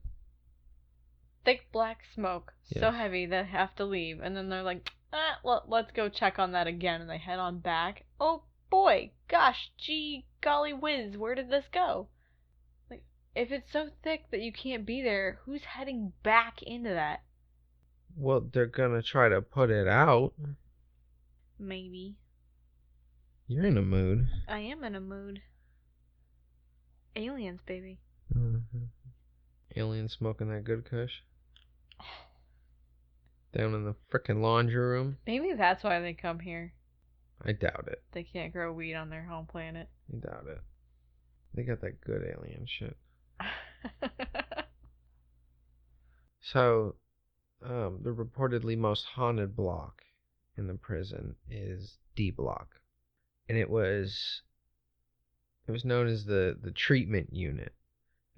[1.46, 2.96] Thick black smoke, so Yes.
[2.96, 6.54] heavy they have to leave, and then they're like, ah, well, let's go check on
[6.54, 8.06] that again, and they head on back.
[8.20, 12.08] Oh boy, gosh, gee, golly whiz, where did this go?
[12.90, 13.04] Like,
[13.36, 17.24] if it's so thick that you can't be there, who's heading back into that?
[18.16, 20.34] Well, they're gonna try to put it out.
[21.60, 22.16] Maybe.
[23.48, 24.30] You're in a mood.
[24.48, 25.42] I am in a mood.
[27.16, 28.00] Aliens, baby.
[28.34, 28.90] Mhm.
[29.76, 31.22] Alien smoking that good kush.
[33.54, 35.18] Down in the frickin' laundry room.
[35.28, 36.74] Maybe that's why they come here.
[37.42, 38.04] I doubt it.
[38.12, 39.90] They can't grow weed on their home planet.
[40.12, 40.62] I doubt it.
[41.54, 42.98] They got that good alien shit.
[46.44, 46.96] So,
[47.64, 50.04] um, the reportedly most haunted block
[50.58, 52.82] in the prison is D block,
[53.48, 54.42] and it was
[55.68, 57.74] it was known as the the treatment unit.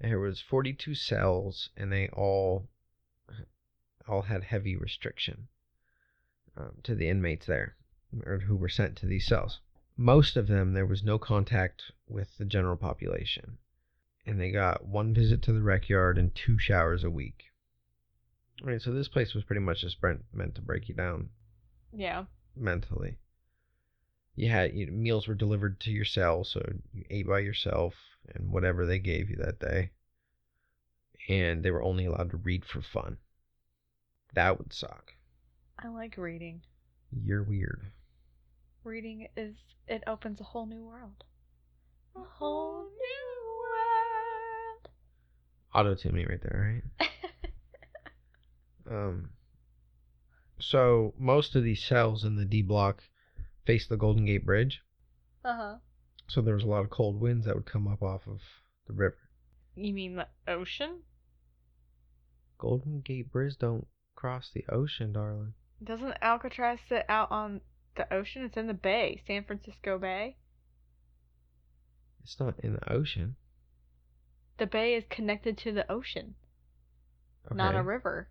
[0.00, 2.68] There was 42 cells, and they all
[4.06, 5.48] all had heavy restriction
[6.56, 7.76] um, to the inmates there,
[8.24, 9.60] or who were sent to these cells.
[9.96, 13.58] Most of them, there was no contact with the general population,
[14.26, 17.44] and they got one visit to the rec yard and two showers a week.
[18.62, 21.30] All right, so this place was pretty much just meant meant to break you down
[21.92, 22.24] yeah.
[22.54, 23.18] mentally.
[24.36, 26.60] You had you meals were delivered to your cell, so
[26.92, 27.94] you ate by yourself
[28.34, 29.90] and whatever they gave you that day.
[31.28, 33.16] And they were only allowed to read for fun.
[34.34, 35.14] That would suck.
[35.78, 36.60] I like reading.
[37.10, 37.80] You're weird.
[38.84, 39.56] Reading is
[39.88, 41.24] it opens a whole new world.
[42.14, 44.88] A whole new world.
[45.74, 47.10] Auto tune me right there, right?
[48.88, 49.30] Um.
[50.60, 53.02] So most of these cells in the D block
[53.66, 54.80] face the Golden Gate Bridge,
[55.44, 55.74] uh huh.
[56.28, 58.40] so there was a lot of cold winds that would come up off of
[58.86, 59.18] the river.
[59.74, 61.00] You mean the ocean?
[62.58, 65.52] Golden Gate Bridge don't cross the ocean, darling.
[65.82, 67.60] Doesn't Alcatraz sit out on
[67.96, 68.44] the ocean?
[68.44, 70.36] It's in the bay, San Francisco Bay.
[72.22, 73.36] It's not in the ocean.
[74.58, 76.34] The bay is connected to the ocean,
[77.52, 78.30] not a river.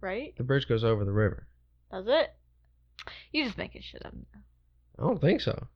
[0.00, 0.34] Right?
[0.38, 1.46] The bridge goes over the river.
[1.90, 2.34] Does it?
[3.32, 4.14] You just making shit up.
[4.98, 5.66] I don't think so.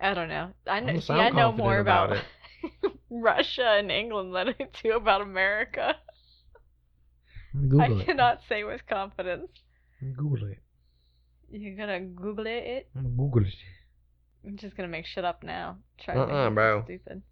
[0.00, 0.50] I don't know.
[0.66, 1.00] I know.
[1.00, 5.94] See, I know more about about, Russia and England than I do about America.
[7.54, 8.06] Google I it.
[8.06, 9.48] cannot say with confidence.
[10.16, 10.58] Google it.
[11.50, 12.88] You're gonna Google it?
[12.94, 13.54] I'm gonna Google it.
[14.46, 15.78] I'm just gonna make shit up now.
[15.98, 16.84] Try to make Uh-uh, it bro.
[16.84, 17.22] stupid.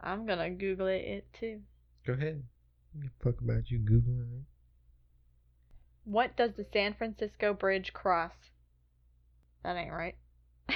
[0.00, 1.60] I'm gonna Google it, it too.
[2.06, 2.42] Go ahead.
[3.22, 4.44] Fuck about you Googling it.
[6.04, 8.32] What does the San Francisco Bridge cross?
[9.62, 10.16] That ain't right.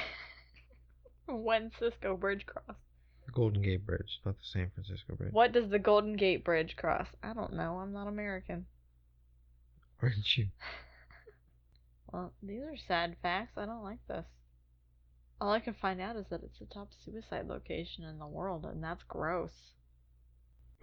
[1.27, 2.77] when Cisco Bridge cross?
[3.25, 5.31] The Golden Gate Bridge, not the San Francisco Bridge.
[5.31, 7.07] What does the Golden Gate Bridge cross?
[7.21, 7.77] I don't know.
[7.77, 8.65] I'm not American.
[10.01, 10.47] Aren't you?
[12.11, 13.53] Well, these are sad facts.
[13.55, 14.25] I don't like this.
[15.39, 18.65] All I can find out is that it's the top suicide location in the world,
[18.65, 19.51] and that's gross.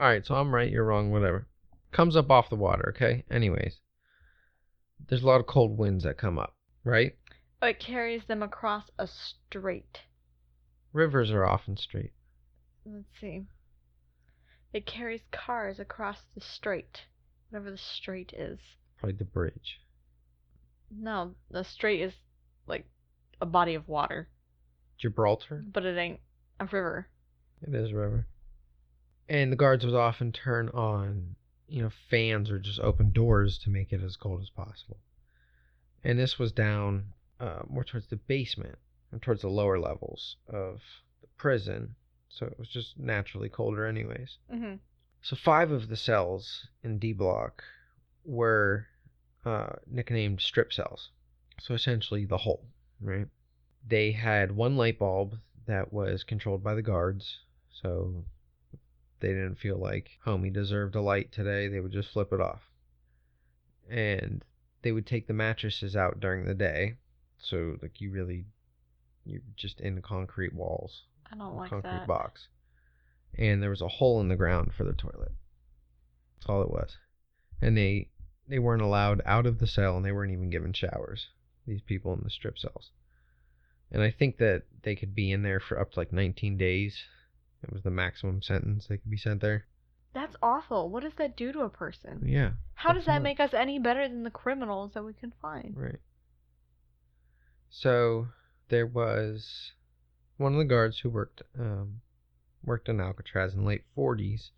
[0.01, 1.49] Alright, so I'm right, you're wrong, whatever.
[1.91, 3.25] Comes up off the water, okay?
[3.29, 3.81] Anyways.
[5.09, 6.55] There's a lot of cold winds that come up,
[6.85, 7.17] right?
[7.63, 10.01] Oh, it carries them across a strait.
[10.93, 12.13] Rivers are often straight.
[12.85, 13.47] Let's see.
[14.73, 17.03] It carries cars across the strait.
[17.51, 18.59] Whatever the strait is.
[18.99, 19.81] Probably the bridge.
[20.91, 22.13] No, the strait is
[22.67, 22.87] like
[23.41, 24.29] a body of water,
[24.99, 25.65] Gibraltar?
[25.73, 26.21] but it ain't
[26.61, 27.09] a river.
[27.63, 28.27] It is a river.
[29.29, 31.35] And the guards would often turn on,
[31.69, 34.99] you know, fans or just open doors to make it as cold as possible.
[36.05, 37.07] And this was down
[37.41, 38.79] uh, more towards the basement
[39.11, 40.81] and towards the lower levels of
[41.21, 41.95] the prison.
[42.29, 44.39] So it was just naturally colder, anyways.
[44.53, 44.75] Mm-hmm.
[45.23, 47.65] So five of the cells in D block
[48.25, 48.87] were
[49.45, 51.11] uh, nicknamed strip cells.
[51.61, 52.67] So essentially the hole,
[53.01, 53.27] right?
[53.89, 57.39] They had one light bulb that was controlled by the guards.
[57.83, 58.25] So
[59.21, 62.63] they didn't feel like homie deserved a light today, they would just flip it off.
[63.89, 64.45] And
[64.83, 66.97] they would take the mattresses out during the day.
[67.39, 68.45] So like you really
[69.25, 71.03] you're just in concrete walls
[71.33, 72.07] I don't like concrete that.
[72.07, 72.49] box.
[73.37, 75.33] And there was a hole in the ground for the toilet.
[76.37, 76.97] That's all it was.
[77.61, 78.09] And they
[78.49, 81.29] they weren't allowed out of the cell and they weren't even given showers.
[81.67, 82.91] These people in the strip cells.
[83.91, 87.05] And I think that they could be in there for up to like 19 days.
[87.67, 89.67] It was the maximum sentence they could be sent there.
[90.13, 90.89] That's awful.
[90.89, 92.23] What does that do to a person?
[92.25, 95.77] Yeah, How does that make us any better than the criminals that we can find?
[95.77, 96.01] right.
[97.69, 98.29] So
[98.69, 99.73] there was
[100.37, 102.01] one of the guards who worked um,
[102.65, 104.51] worked in Alcatraz in the late 40s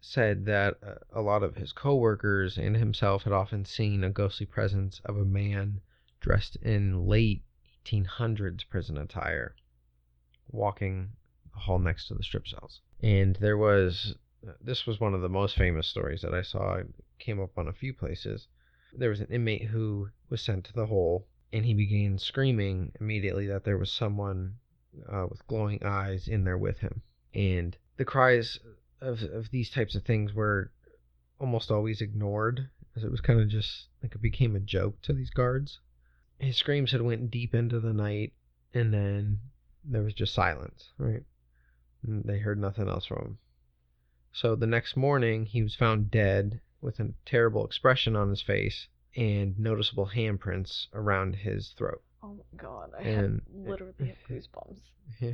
[0.00, 4.46] said that uh, a lot of his coworkers and himself had often seen a ghostly
[4.46, 5.80] presence of a man
[6.20, 7.42] dressed in late
[7.84, 9.54] 1800s prison attire
[10.50, 11.10] walking
[11.58, 12.80] hall next to the strip cells.
[13.02, 14.14] And there was,
[14.60, 16.74] this was one of the most famous stories that I saw.
[16.74, 16.88] It
[17.18, 18.48] came up on a few places.
[18.96, 23.46] There was an inmate who was sent to the hole, and he began screaming immediately
[23.48, 24.54] that there was someone
[25.10, 27.02] uh, with glowing eyes in there with him.
[27.34, 28.58] And the cries
[29.00, 30.70] of, of these types of things were
[31.38, 35.12] almost always ignored, as it was kind of just like it became a joke to
[35.12, 35.80] these guards.
[36.38, 38.32] His screams had went deep into the night,
[38.72, 39.40] and then
[39.84, 41.22] there was just silence, right?
[42.04, 43.38] They heard nothing else from him.
[44.32, 48.88] So the next morning, he was found dead with a terrible expression on his face
[49.16, 52.02] and noticeable handprints around his throat.
[52.22, 54.80] Oh my god, I And- have literally have goosebumps.
[55.20, 55.32] Yeah.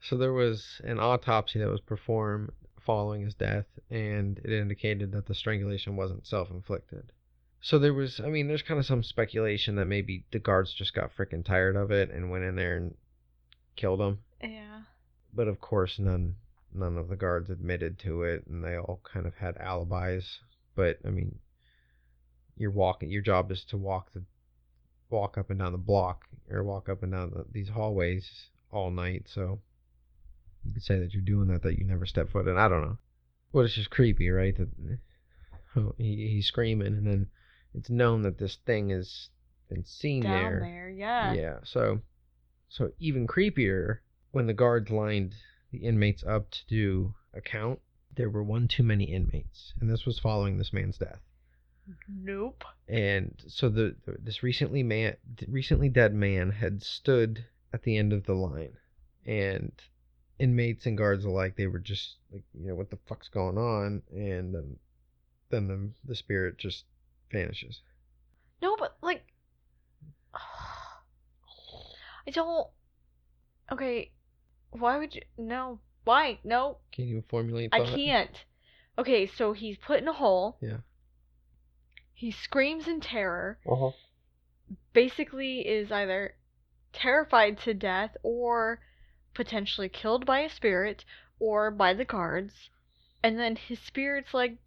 [0.00, 5.26] so there was an autopsy that was performed following his death, and it indicated that
[5.26, 7.12] the strangulation wasn't self inflicted.
[7.60, 10.94] So there was, I mean, there's kind of some speculation that maybe the guards just
[10.94, 12.94] got freaking tired of it and went in there and
[13.80, 14.18] killed him.
[14.42, 14.82] Yeah.
[15.32, 16.36] But of course, none
[16.72, 20.40] none of the guards admitted to it, and they all kind of had alibis.
[20.74, 21.38] But I mean,
[22.56, 23.10] you're walking.
[23.10, 24.22] Your job is to walk the
[25.08, 28.90] walk up and down the block or walk up and down the, these hallways all
[28.90, 29.24] night.
[29.26, 29.60] So
[30.64, 32.56] you could say that you're doing that, that you never step foot in.
[32.56, 32.98] I don't know.
[33.52, 34.56] Well, it's just creepy, right?
[34.56, 34.68] That
[35.76, 37.26] oh, he, he's screaming, and then
[37.74, 39.28] it's known that this thing has
[39.68, 40.60] been seen Down there.
[40.60, 41.32] there, yeah.
[41.32, 41.56] Yeah.
[41.64, 42.00] So,
[42.70, 43.98] so even creepier
[44.30, 45.34] when the guards lined
[45.72, 47.80] the inmates up to do a count,
[48.16, 51.20] there were one too many inmates, and this was following this man's death.
[52.08, 52.64] Nope.
[52.88, 55.16] And so the this recently man
[55.48, 58.76] recently dead man had stood at the end of the line,
[59.26, 59.72] and
[60.38, 64.02] inmates and guards alike they were just like you know what the fuck's going on,
[64.12, 64.76] and then
[65.50, 66.84] then the the spirit just
[67.32, 67.80] vanishes.
[68.62, 69.19] No, but like,
[72.30, 72.68] I don't.
[73.72, 74.12] Okay,
[74.70, 75.22] why would you?
[75.36, 76.38] No, why?
[76.44, 77.70] No, Can't even formulate.
[77.72, 77.96] I thought.
[77.96, 78.44] can't.
[78.96, 80.56] Okay, so he's put in a hole.
[80.60, 80.78] Yeah.
[82.14, 83.58] He screams in terror.
[83.68, 83.90] Uh-huh.
[84.92, 86.34] Basically, is either
[86.92, 88.80] terrified to death or
[89.34, 91.04] potentially killed by a spirit
[91.40, 92.70] or by the guards.
[93.24, 94.58] And then his spirit's like,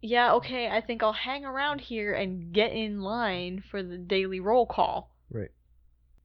[0.00, 4.38] yeah, okay, I think I'll hang around here and get in line for the daily
[4.38, 5.10] roll call.
[5.30, 5.50] Right.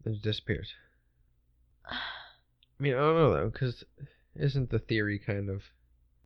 [0.05, 0.73] It disappears.
[1.85, 1.97] I
[2.79, 3.83] mean, I don't know though, because
[4.35, 5.63] isn't the theory kind of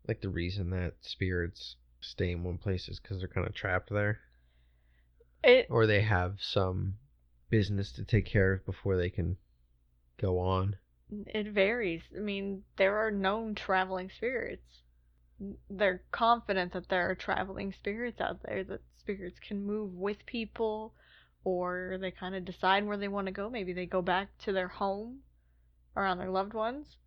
[0.07, 3.89] like the reason that spirits stay in one place is because they're kind of trapped
[3.89, 4.19] there,
[5.43, 6.95] It or they have some
[7.49, 9.38] business to take care of before they can
[10.17, 10.77] go on.
[11.27, 12.01] It varies.
[12.15, 14.81] I mean, there are known traveling spirits.
[15.69, 20.93] They're confident that there are traveling spirits out there, that spirits can move with people,
[21.45, 23.49] or they kind of decide where they want to go.
[23.49, 25.19] Maybe they go back to their home
[25.95, 26.97] around their loved ones,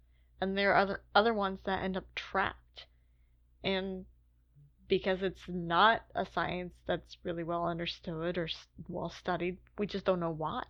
[0.41, 2.87] and there are other, other ones that end up trapped.
[3.63, 4.07] And
[4.89, 8.49] because it's not a science that's really well understood or
[8.89, 10.63] well studied, we just don't know why.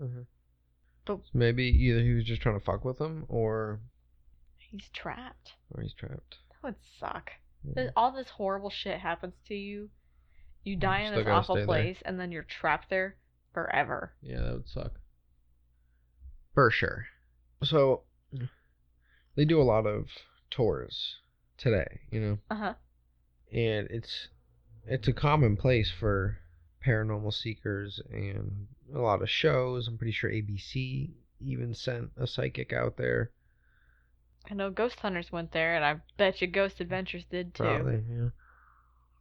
[0.00, 0.20] Uh-huh.
[1.04, 3.80] But- So maybe either he was just trying to fuck with them, or
[4.58, 5.52] He's trapped.
[5.70, 6.36] or he's trapped.
[6.50, 7.30] That would suck.
[7.74, 7.88] Yeah.
[7.96, 9.88] All this horrible shit happens to you.
[10.68, 11.66] You die in still this gotta awful stay there.
[11.66, 13.16] place, and then you're trapped there
[13.54, 14.12] forever.
[14.22, 14.92] Yeah, that would suck.
[16.54, 17.06] For sure.
[17.62, 18.02] So
[19.34, 20.06] they do a lot of
[20.50, 21.16] tours
[21.56, 22.74] today, you know, Uh huh.
[23.52, 24.28] and it's
[24.86, 26.38] it's a common place for
[26.86, 29.88] paranormal seekers and a lot of shows.
[29.88, 33.30] I'm pretty sure ABC even sent a psychic out there.
[34.50, 37.64] I know Ghost Hunters went there, and I bet you Ghost Adventures did too.
[37.64, 38.28] Probably, yeah.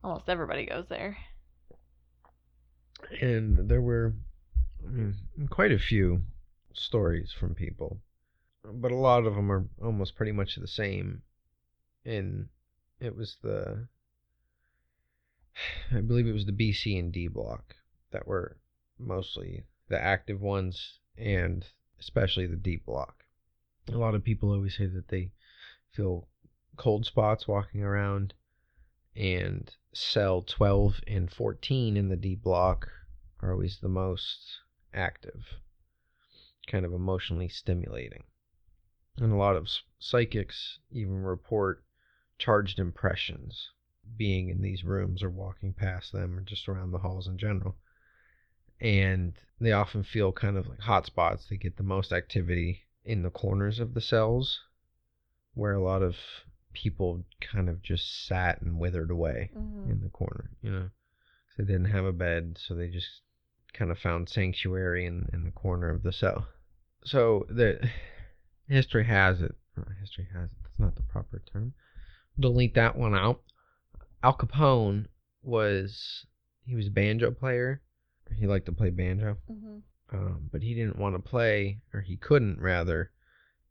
[0.04, 1.18] Almost everybody goes there.
[3.22, 4.14] And there were
[5.50, 6.24] quite a few
[6.74, 8.00] stories from people,
[8.64, 11.22] but a lot of them are almost pretty much the same.
[12.06, 12.48] And
[13.00, 13.88] it was the,
[15.92, 17.76] I believe it was the B, C, and D block
[18.12, 18.58] that were
[18.98, 21.66] mostly the active ones, and
[22.00, 23.26] especially the D block.
[23.92, 25.32] A lot of people always say that they
[25.92, 26.28] feel
[26.76, 28.34] cold spots walking around
[29.18, 32.88] and cell 12 and 14 in the D block
[33.42, 34.60] are always the most
[34.94, 35.44] active,
[36.68, 38.24] kind of emotionally stimulating.
[39.18, 41.84] And a lot of psychics even report
[42.38, 43.72] charged impressions
[44.16, 47.76] being in these rooms or walking past them or just around the halls in general.
[48.80, 51.48] And they often feel kind of like hot spots.
[51.50, 54.62] They get the most activity in the corners of the cells
[55.56, 56.16] where a lot of
[56.82, 59.92] people kind of just sat and withered away Mm-hmm.
[59.92, 60.90] in the corner, you know.
[61.58, 63.22] they didn't have a bed, so they just
[63.74, 66.48] kind of found sanctuary in, in the corner of the cell.
[67.04, 67.80] So the
[68.68, 69.56] history has it.
[70.00, 70.58] History has it.
[70.64, 71.74] That's not the proper term.
[72.40, 73.42] Delete that one out.
[74.24, 75.06] Al Capone
[75.44, 76.26] was
[76.66, 77.82] he was a banjo player.
[78.36, 80.16] He liked to play banjo, Mm-hmm.
[80.18, 83.12] um, but he didn't want to play, or he couldn't rather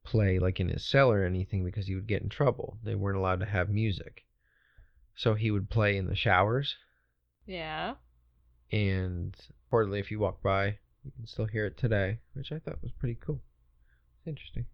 [0.07, 2.79] play like in his cellar or anything because he would get in trouble.
[2.83, 4.25] They weren't allowed to have music,
[5.15, 6.77] so he would play in the showers.
[7.47, 7.95] Yeah.
[8.73, 9.37] And
[9.71, 12.93] reportedly, if you walk by, you can still hear it today, which I thought was
[12.93, 13.41] pretty cool.
[14.19, 14.67] It's interesting.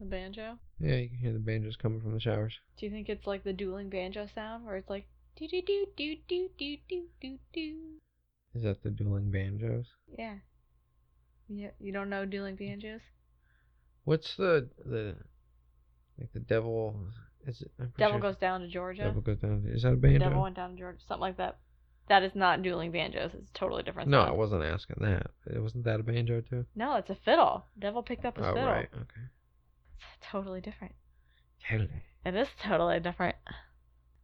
[0.00, 0.58] The banjo.
[0.78, 2.54] Yeah, you can hear the banjos coming from the showers.
[2.76, 5.06] Do you think it's like the dueling banjo sound, where it's like
[5.36, 7.76] do do do do do do do do do?
[8.54, 9.86] Is that the dueling banjos?
[10.16, 10.36] Yeah.
[11.48, 11.70] Yeah.
[11.80, 13.00] You don't know dueling banjos?
[14.08, 15.16] What's the the
[16.18, 16.96] like the devil?
[17.46, 17.70] Is it?
[17.78, 19.02] I'm Devil sure goes down to Georgia.
[19.02, 19.66] Devil goes down.
[19.70, 20.20] Is that a banjo?
[20.20, 20.98] Devil went down to Georgia.
[21.06, 21.58] Something like that.
[22.08, 23.32] That is not dueling banjos.
[23.34, 24.08] It's a totally different.
[24.08, 24.30] no, sound.
[24.30, 25.26] I wasn't asking that.
[25.54, 26.64] It wasn't that a banjo too?
[26.74, 27.66] No, it's a fiddle.
[27.78, 28.66] Devil picked up his oh fiddle.
[28.66, 29.26] right, okay.
[29.98, 30.94] It's totally different.
[31.70, 32.02] Totally.
[32.24, 33.36] It is totally different.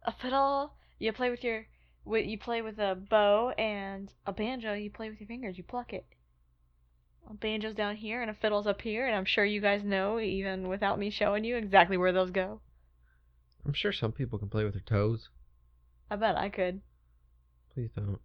[0.01, 1.67] A fiddle, you play with your,
[2.07, 5.59] you play with a bow, and a banjo, you play with your fingers.
[5.59, 6.07] You pluck it.
[7.27, 10.19] A banjo's down here, and a fiddle's up here, and I'm sure you guys know,
[10.19, 12.61] even without me showing you, exactly where those go.
[13.65, 15.29] I'm sure some people can play with their toes.
[16.09, 16.81] I bet I could.
[17.73, 18.19] Please don't.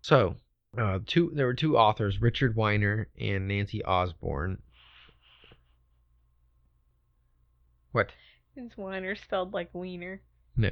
[0.00, 0.36] So,
[0.78, 4.62] uh, two there were two authors, Richard Weiner and Nancy Osborne.
[7.92, 8.10] What?
[8.56, 10.22] It's Weiner spelled like wiener.
[10.56, 10.70] No.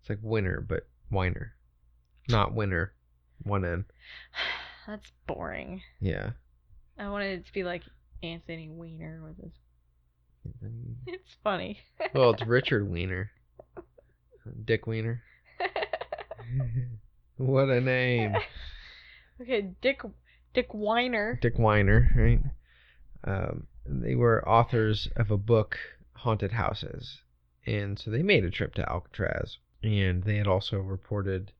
[0.00, 1.54] It's like winner, but Weiner.
[2.28, 2.94] Not winner.
[3.42, 3.84] One N.
[4.86, 5.82] That's boring.
[6.00, 6.30] Yeah.
[6.98, 7.82] I wanted it to be like
[8.22, 9.52] Anthony Weiner with his.
[11.06, 11.78] It's funny.
[12.14, 13.30] well, it's Richard Weiner.
[14.64, 15.22] Dick Weiner.
[17.36, 18.34] what a name.
[19.40, 20.00] okay, Dick
[20.52, 21.38] Dick Weiner.
[21.40, 22.40] Dick Weiner, right?
[23.24, 25.78] Um, they were authors of a book,
[26.14, 27.18] Haunted Houses.
[27.64, 29.58] And so they made a trip to Alcatraz.
[29.82, 31.52] And they had also reported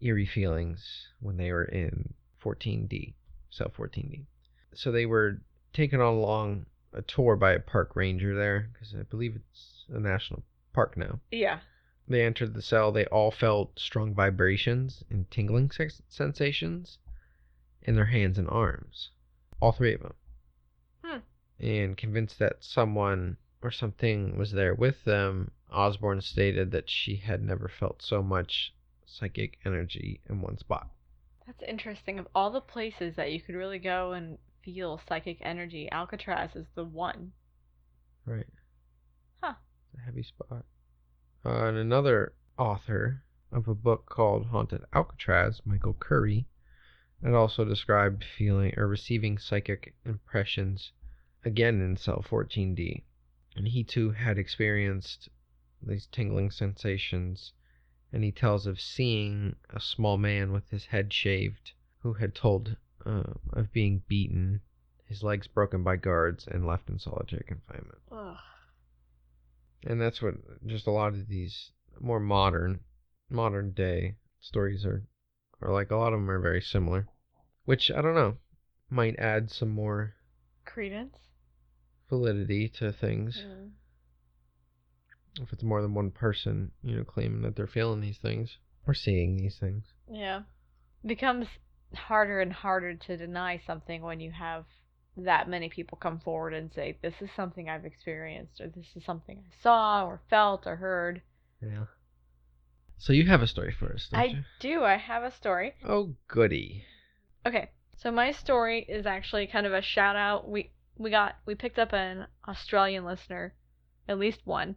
[0.00, 3.14] eerie feelings when they were in 14D,
[3.50, 4.24] cell 14D.
[4.74, 5.40] So they were
[5.72, 10.00] taken on along a tour by a park ranger there, because I believe it's a
[10.00, 11.20] national park now.
[11.30, 11.60] Yeah.
[12.08, 12.90] They entered the cell.
[12.90, 16.98] They all felt strong vibrations and tingling sex- sensations
[17.82, 19.10] in their hands and arms.
[19.60, 20.14] All three of them.
[21.04, 21.18] Hmm.
[21.64, 27.42] And convinced that someone or something was there with them, Osborne stated that she had
[27.42, 28.74] never felt so much
[29.06, 30.90] psychic energy in one spot.
[31.50, 32.20] That's interesting.
[32.20, 36.68] Of all the places that you could really go and feel psychic energy, Alcatraz is
[36.76, 37.32] the one.
[38.24, 38.46] Right.
[39.42, 39.54] Huh.
[39.92, 40.64] It's a heavy spot.
[41.44, 46.46] Uh, and another author of a book called Haunted Alcatraz, Michael Curry,
[47.20, 50.92] had also described feeling or receiving psychic impressions
[51.44, 53.02] again in cell 14D.
[53.56, 55.28] And he too had experienced
[55.82, 57.54] these tingling sensations.
[58.12, 62.76] And he tells of seeing a small man with his head shaved who had told
[63.06, 64.60] uh, of being beaten,
[65.06, 67.98] his legs broken by guards, and left in solitary confinement.
[68.10, 68.36] Ugh.
[69.84, 70.34] And that's what
[70.66, 72.80] just a lot of these more modern,
[73.30, 75.06] modern day stories are,
[75.62, 75.90] are like.
[75.90, 77.08] A lot of them are very similar,
[77.64, 78.36] which I don't know,
[78.90, 80.14] might add some more
[80.64, 81.16] Credence.
[82.08, 83.70] validity to things Mm.
[85.40, 88.94] If it's more than one person, you know, claiming that they're feeling these things or
[88.94, 89.84] seeing these things.
[90.10, 90.42] Yeah.
[91.04, 91.46] It becomes
[91.94, 94.64] harder and harder to deny something when you have
[95.16, 99.04] that many people come forward and say, This is something I've experienced, or this is
[99.04, 101.22] something I saw, or felt, or heard.
[101.60, 101.84] Yeah.
[102.98, 104.44] So you have a story for us, don't I you?
[104.60, 104.84] do.
[104.84, 105.74] I have a story.
[105.84, 106.84] Oh, goody.
[107.46, 110.48] Okay, so my story is actually kind of a shout out.
[110.48, 113.54] We we got we picked up an Australian listener,
[114.06, 114.76] at least one.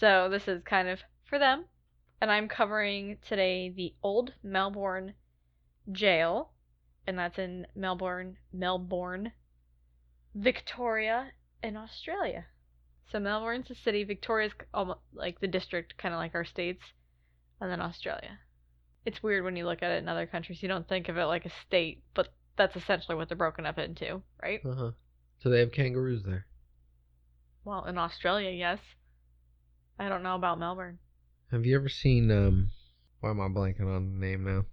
[0.00, 0.98] So this is kind of
[1.28, 1.66] for them,
[2.20, 5.14] and I'm covering today the old Melbourne
[5.92, 6.50] jail,
[7.06, 9.32] and that's in Melbourne, Melbourne,
[10.34, 11.32] Victoria,
[11.62, 12.46] in Australia.
[13.12, 16.82] So Melbourne's a city, Victoria's almost like the district, kind of like our states,
[17.60, 18.38] and then Australia
[19.04, 20.62] it's weird when you look at it in other countries.
[20.62, 23.78] You don't think of it like a state, but that's essentially what they're broken up
[23.78, 24.60] into, right?
[24.64, 24.90] Uh huh.
[25.42, 26.46] So they have kangaroos there.
[27.64, 28.78] Well, in Australia, yes.
[30.00, 30.98] I don't know about Melbourne.
[31.50, 32.70] Have you ever seen um?
[33.20, 34.64] Why am I blanking on the name now?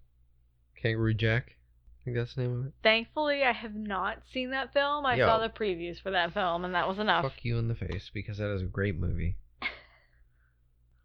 [0.82, 1.57] Kangaroo Jack.
[1.99, 2.73] I think that's the name of it.
[2.82, 5.05] Thankfully, I have not seen that film.
[5.05, 5.28] I Yo.
[5.28, 7.23] saw the previews for that film, and that was enough.
[7.23, 9.36] Fuck you in the face because that is a great movie.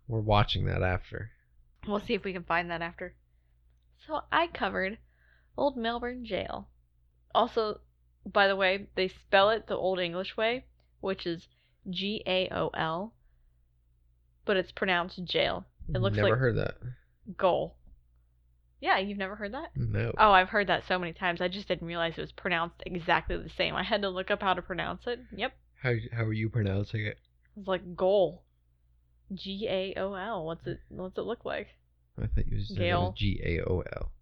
[0.07, 1.33] We're watching that after.
[1.89, 3.17] We'll see if we can find that after.
[4.07, 4.99] So I covered
[5.57, 6.69] Old Melbourne Jail.
[7.35, 7.81] Also,
[8.25, 10.67] by the way, they spell it the Old English way,
[11.01, 11.49] which is
[11.91, 13.15] G A O L,
[14.45, 15.65] but it's pronounced jail.
[15.95, 16.75] It looks Never like heard that.
[17.37, 17.77] goal.
[18.81, 19.71] Yeah, you've never heard that?
[19.77, 20.13] No.
[20.19, 21.41] Oh, I've heard that so many times.
[21.41, 23.77] I just didn't realize it was pronounced exactly the same.
[23.77, 25.21] I had to look up how to pronounce it.
[25.37, 25.53] Yep.
[25.83, 27.19] How how are you pronouncing it?
[27.57, 28.43] It's like goal.
[29.33, 30.45] G A O L.
[30.45, 31.69] What's it what's it look like?
[32.19, 33.07] I thought you it Gale.
[33.11, 34.13] was G A O L.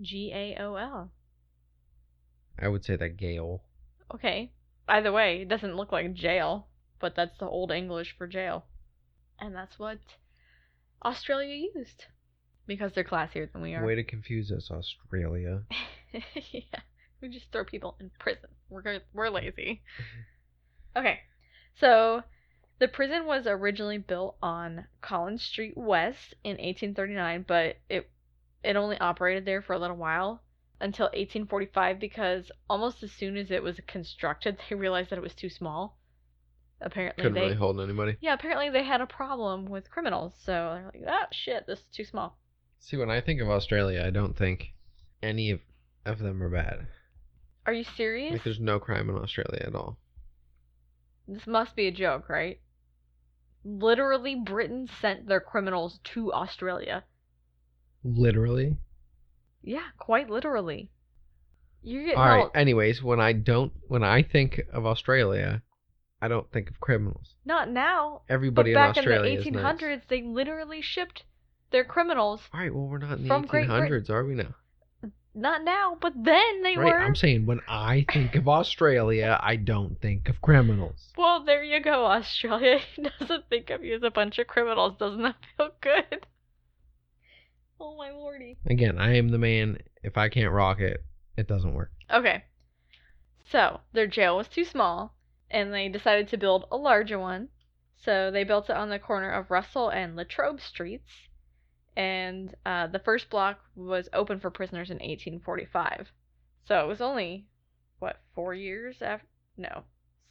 [0.00, 1.12] G A O L.
[2.58, 3.62] I would say that Gale.
[4.14, 4.50] Okay.
[4.88, 6.66] Either way, it doesn't look like jail,
[7.00, 8.64] but that's the old English for jail.
[9.40, 9.98] And that's what
[11.04, 12.04] Australia used.
[12.66, 13.84] Because they're classier than we are.
[13.84, 15.62] Way to confuse us, Australia.
[16.52, 16.80] yeah.
[17.20, 18.50] We just throw people in prison.
[18.68, 19.82] We're go- we're lazy.
[20.96, 21.20] Okay.
[21.78, 22.24] So
[22.80, 28.10] the prison was originally built on Collins Street West in 1839, but it
[28.64, 30.42] it only operated there for a little while
[30.80, 35.34] until 1845 because almost as soon as it was constructed, they realized that it was
[35.34, 35.99] too small.
[36.82, 38.16] Apparently Couldn't they really hold anybody.
[38.20, 40.32] Yeah, apparently they had a problem with criminals.
[40.44, 42.38] So they're like, "Ah, shit, this is too small."
[42.78, 44.72] See, when I think of Australia, I don't think
[45.22, 45.60] any of
[46.06, 46.86] of them are bad.
[47.66, 48.32] Are you serious?
[48.32, 49.98] Like, there's no crime in Australia at all.
[51.28, 52.60] This must be a joke, right?
[53.64, 57.04] Literally, Britain sent their criminals to Australia.
[58.02, 58.78] Literally.
[59.62, 60.90] Yeah, quite literally.
[61.82, 62.50] You're getting All right.
[62.54, 65.62] Anyways, when I don't, when I think of Australia,
[66.22, 67.34] I don't think of criminals.
[67.44, 69.80] not now, but Everybody in back in the is nice.
[69.80, 71.24] 1800s, they literally shipped
[71.70, 72.40] their criminals.
[72.52, 72.74] All right.
[72.74, 74.54] Well, we're not in the From Great 1800s, are we now?
[75.32, 76.92] Not now, but then they right.
[76.92, 76.98] were.
[76.98, 81.12] I'm saying when I think of Australia, I don't think of criminals.
[81.16, 82.80] Well, there you go, Australia.
[83.20, 84.94] doesn't think of you as a bunch of criminals.
[84.98, 86.26] Doesn't that feel good?
[87.82, 88.58] Oh my lordy.
[88.66, 89.78] Again, I am the man.
[90.02, 91.02] If I can't rock it,
[91.38, 91.90] it doesn't work.
[92.12, 92.44] Okay.
[93.50, 95.14] So, their jail was too small,
[95.50, 97.48] and they decided to build a larger one.
[97.96, 101.28] So, they built it on the corner of Russell and Latrobe Streets.
[101.96, 106.12] And uh, the first block was open for prisoners in 1845.
[106.64, 107.46] So, it was only,
[107.98, 109.26] what, four years after?
[109.56, 109.84] No,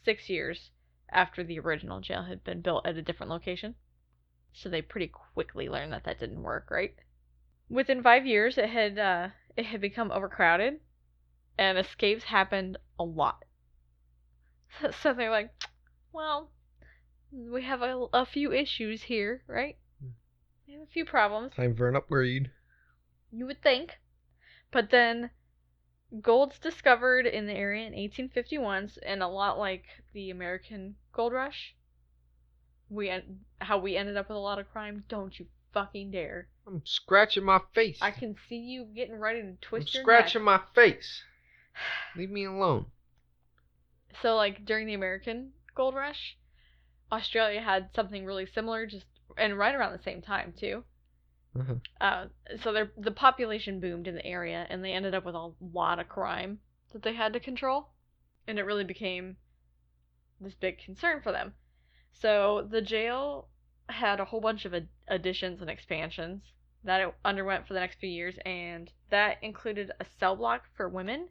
[0.03, 0.71] six years
[1.11, 3.75] after the original jail had been built at a different location.
[4.53, 6.95] So, they pretty quickly learned that that didn't work, right?
[7.69, 10.79] Within five years, it had uh, it had become overcrowded,
[11.57, 13.43] and escapes happened a lot.
[15.01, 15.51] So they're like,
[16.13, 16.51] well,
[17.31, 19.77] we have a, a few issues here, right?
[20.01, 20.09] Hmm.
[20.67, 21.53] We have a few problems.
[21.55, 22.51] Time for an upgrade.
[23.31, 23.99] You would think.
[24.71, 25.31] But then
[26.21, 31.75] gold's discovered in the area in 1851, and a lot like the American gold rush,
[32.89, 35.03] we en- how we ended up with a lot of crime.
[35.09, 36.47] Don't you fucking dare!
[36.65, 37.97] I'm scratching my face.
[38.01, 40.61] I can see you getting ready to twist I'm your scratching neck.
[40.75, 41.23] my face.
[42.15, 42.87] Leave me alone.
[44.21, 46.37] So like during the American gold rush,
[47.11, 49.05] Australia had something really similar, just
[49.37, 50.83] and right around the same time too.
[51.59, 51.75] Uh-huh.
[51.99, 52.27] Uh,
[52.61, 55.99] so their the population boomed in the area, and they ended up with a lot
[55.99, 56.59] of crime
[56.91, 57.89] that they had to control,
[58.47, 59.37] and it really became
[60.39, 61.53] this big concern for them.
[62.11, 63.49] So the jail
[63.87, 66.43] had a whole bunch of ad- additions and expansions
[66.83, 70.87] that it underwent for the next few years, and that included a cell block for
[70.87, 71.29] women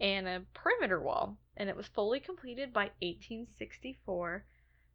[0.00, 4.44] and a perimeter wall, and it was fully completed by 1864.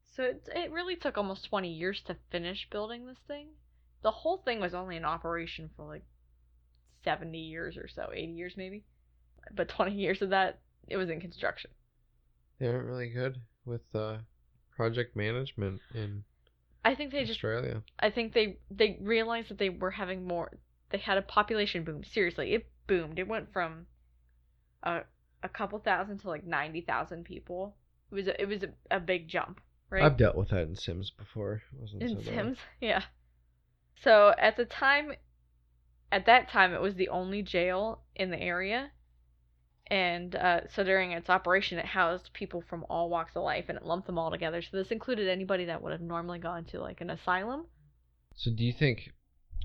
[0.05, 3.49] So it, it really took almost 20 years to finish building this thing.
[4.01, 6.03] The whole thing was only in operation for like
[7.03, 8.83] 70 years or so, 80 years maybe.
[9.55, 11.71] But 20 years of that, it was in construction.
[12.59, 14.17] They weren't really good with uh,
[14.75, 16.23] project management in
[16.83, 17.83] I think they just Australia.
[17.99, 20.51] I think they they realized that they were having more.
[20.91, 22.03] They had a population boom.
[22.03, 23.19] Seriously, it boomed.
[23.19, 23.85] It went from
[24.83, 25.01] a
[25.43, 27.75] a couple thousand to like ninety thousand people.
[28.11, 30.03] It was a, it was a, a big jump, right?
[30.03, 31.61] I've dealt with that in Sims before.
[31.73, 32.31] It wasn't in so.
[32.31, 33.03] Sims, yeah.
[34.01, 35.13] So at the time,
[36.11, 38.91] at that time, it was the only jail in the area,
[39.87, 43.77] and uh, so during its operation, it housed people from all walks of life, and
[43.77, 44.61] it lumped them all together.
[44.61, 47.65] So this included anybody that would have normally gone to like an asylum.
[48.35, 49.11] So do you think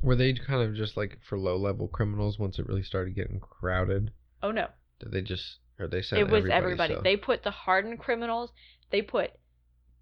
[0.02, 3.40] were they kind of just like for low level criminals once it really started getting
[3.40, 4.12] crowded?
[4.42, 4.68] Oh no,
[5.00, 6.52] Did they just or they sent it was everybody?
[6.54, 6.94] everybody.
[6.94, 8.50] so- They put the hardened criminals.
[8.90, 9.30] They put.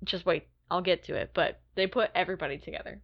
[0.05, 1.31] Just wait, I'll get to it.
[1.35, 3.01] But they put everybody together.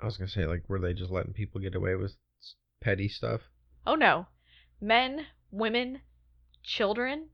[0.00, 2.14] I was gonna say like were they just letting people get away with
[2.80, 3.40] petty stuff?
[3.86, 4.26] Oh no,
[4.80, 6.00] men, women,
[6.62, 7.28] children,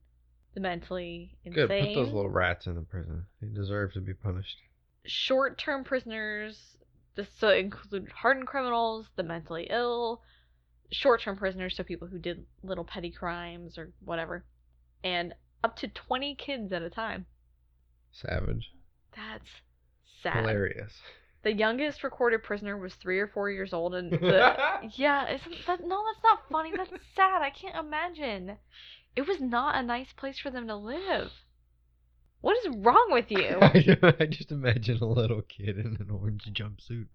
[0.55, 1.67] the mentally insane.
[1.69, 3.27] Good, put those little rats in the prison.
[3.41, 4.57] They deserve to be punished.
[5.05, 6.77] short-term prisoners.
[7.17, 10.23] This so include hardened criminals, the mentally ill,
[10.91, 14.45] short-term prisoners, so people who did little petty crimes or whatever,
[15.05, 17.27] and up to 20 kids at a time.
[18.11, 18.73] Savage.
[19.15, 19.49] That's
[20.23, 20.37] sad.
[20.37, 20.95] Hilarious.
[21.43, 24.57] The youngest recorded prisoner was three or four years old, and the
[24.97, 26.03] yeah, isn't that no?
[26.07, 26.73] That's not funny.
[26.75, 27.43] That's sad.
[27.43, 28.57] I can't imagine.
[29.15, 31.31] It was not a nice place for them to live.
[32.41, 33.59] What is wrong with you?
[33.61, 37.07] I just imagine a little kid in an orange jumpsuit.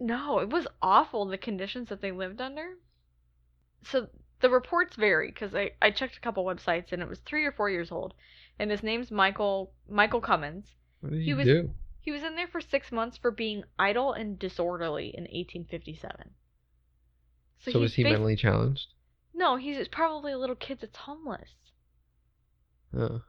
[0.00, 2.74] No, it was awful the conditions that they lived under.
[3.84, 4.08] So
[4.40, 7.52] the reports vary because I, I checked a couple websites and it was three or
[7.52, 8.14] four years old,
[8.58, 10.74] and his name's Michael Michael Cummins.
[11.00, 11.70] What did He he, was- do?
[12.00, 16.30] He was in there for six months for being idle and disorderly in 1857.
[17.58, 18.94] So, he's was he mentally challenged?
[19.34, 21.50] No, he's probably a little kid that's homeless.
[22.96, 23.22] Oh.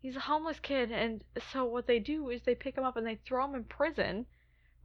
[0.00, 3.06] He's a homeless kid, and so what they do is they pick him up and
[3.06, 4.26] they throw him in prison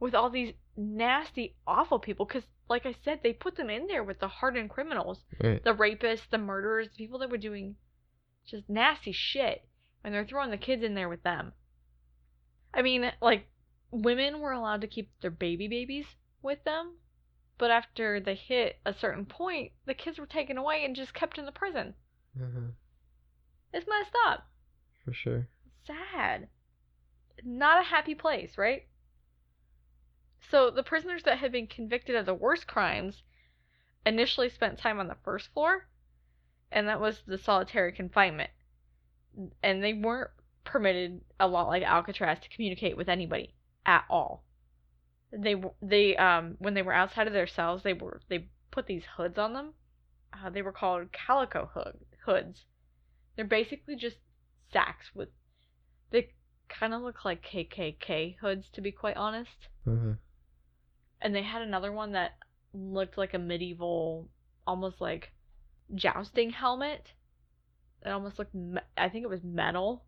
[0.00, 2.24] with all these nasty, awful people.
[2.26, 5.62] Because, like I said, they put them in there with the hardened criminals, Right.
[5.62, 7.76] the rapists, the murderers, the people that were doing
[8.46, 9.66] just nasty shit,
[10.04, 11.52] and they're throwing the kids in there with them.
[12.72, 13.46] I mean, like,
[13.90, 16.06] women were allowed to keep their baby babies
[16.42, 16.96] with them,
[17.58, 21.38] but after they hit a certain point, the kids were taken away and just kept
[21.38, 21.94] in the prison.
[22.40, 22.70] Uh-huh.
[23.72, 24.46] It's messed up.
[25.04, 25.48] For sure.
[25.84, 26.48] sad.
[27.44, 28.86] Not a happy place, right?
[30.50, 33.22] So the prisoners that had been convicted of the worst crimes
[34.06, 35.86] initially spent time on the first floor,
[36.72, 38.50] and that was the solitary confinement.
[39.62, 40.30] And they weren't
[40.64, 43.54] permitted a lot like Alcatraz to communicate with anybody
[43.86, 44.44] at all.
[45.32, 49.04] They they um when they were outside of their cells, they were they put these
[49.16, 49.74] hoods on them.
[50.32, 52.64] Uh, they were called calico hood, hoods.
[53.36, 54.16] They're basically just
[54.72, 55.28] sacks with
[56.10, 56.30] they
[56.68, 59.68] kind of look like KKK hoods to be quite honest.
[59.86, 60.14] Uh-huh.
[61.20, 62.32] And they had another one that
[62.72, 64.28] looked like a medieval
[64.66, 65.32] almost like
[65.94, 67.12] jousting helmet.
[68.04, 70.04] It almost looked me- I think it was metal.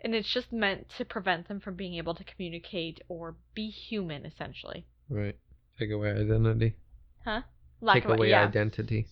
[0.00, 4.24] And it's just meant to prevent them from being able to communicate or be human
[4.24, 4.86] essentially.
[5.08, 5.36] Right.
[5.78, 6.76] Take away identity.
[7.24, 7.42] Huh?
[7.80, 8.44] Lack Take away yeah.
[8.46, 9.08] identity.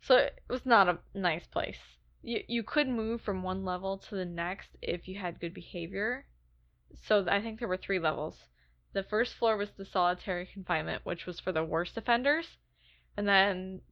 [0.00, 1.78] So it was not a nice place.
[2.22, 6.26] You you could move from one level to the next if you had good behavior.
[7.06, 8.36] So I think there were three levels.
[8.92, 12.56] The first floor was the solitary confinement, which was for the worst offenders,
[13.16, 13.82] and then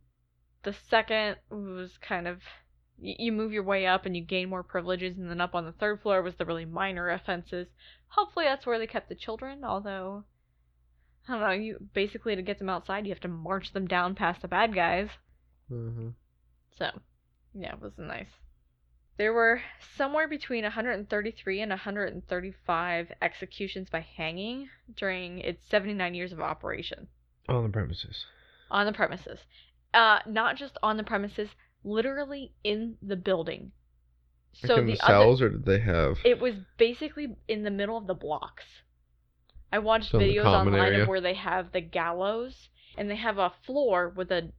[0.63, 2.43] the second was kind of
[2.99, 5.73] you move your way up and you gain more privileges, and then up on the
[5.73, 7.69] third floor was the really minor offenses.
[8.09, 10.25] Hopefully that's where they kept the children, although
[11.29, 14.15] I don't know, you basically to get them outside you have to march them down
[14.15, 15.09] past the bad guys.
[15.71, 16.11] Uh-huh.
[16.79, 16.91] So,
[17.53, 18.31] yeah, it was nice.
[19.19, 19.63] There were
[19.97, 27.09] somewhere between 133 and 135 executions by hanging during its 79 years of operation
[27.49, 28.27] On the premises.
[28.71, 29.41] on the premises.
[29.95, 31.49] Uh, not just on the premises,
[31.83, 33.73] literally in the building.
[34.63, 36.19] Like So in the, the other, cells, or did they have?
[36.25, 38.65] it was basically in the middle of the blocks.
[39.73, 41.03] I watched So videos online area?
[41.03, 44.53] of where they have the gallows and they have a floor with a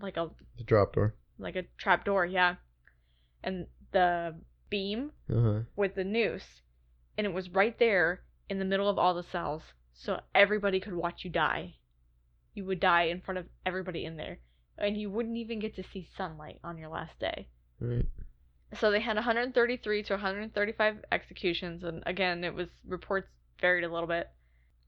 [0.00, 1.14] like a the drop door.
[1.38, 2.56] like a trap door, yeah.
[3.42, 4.34] And the
[4.70, 5.60] beam Uh-huh.
[5.76, 6.62] with the noose,
[7.16, 9.62] and it was right there in the middle of all the cells,
[9.92, 11.76] so everybody could watch you die.
[12.54, 14.38] You would die in front of everybody in there,
[14.76, 17.48] and you wouldn't even get to see sunlight on your last day.
[17.80, 18.06] Right.
[18.74, 23.28] So they had 133 to 135 executions, and again, it was reports
[23.60, 24.28] varied a little bit.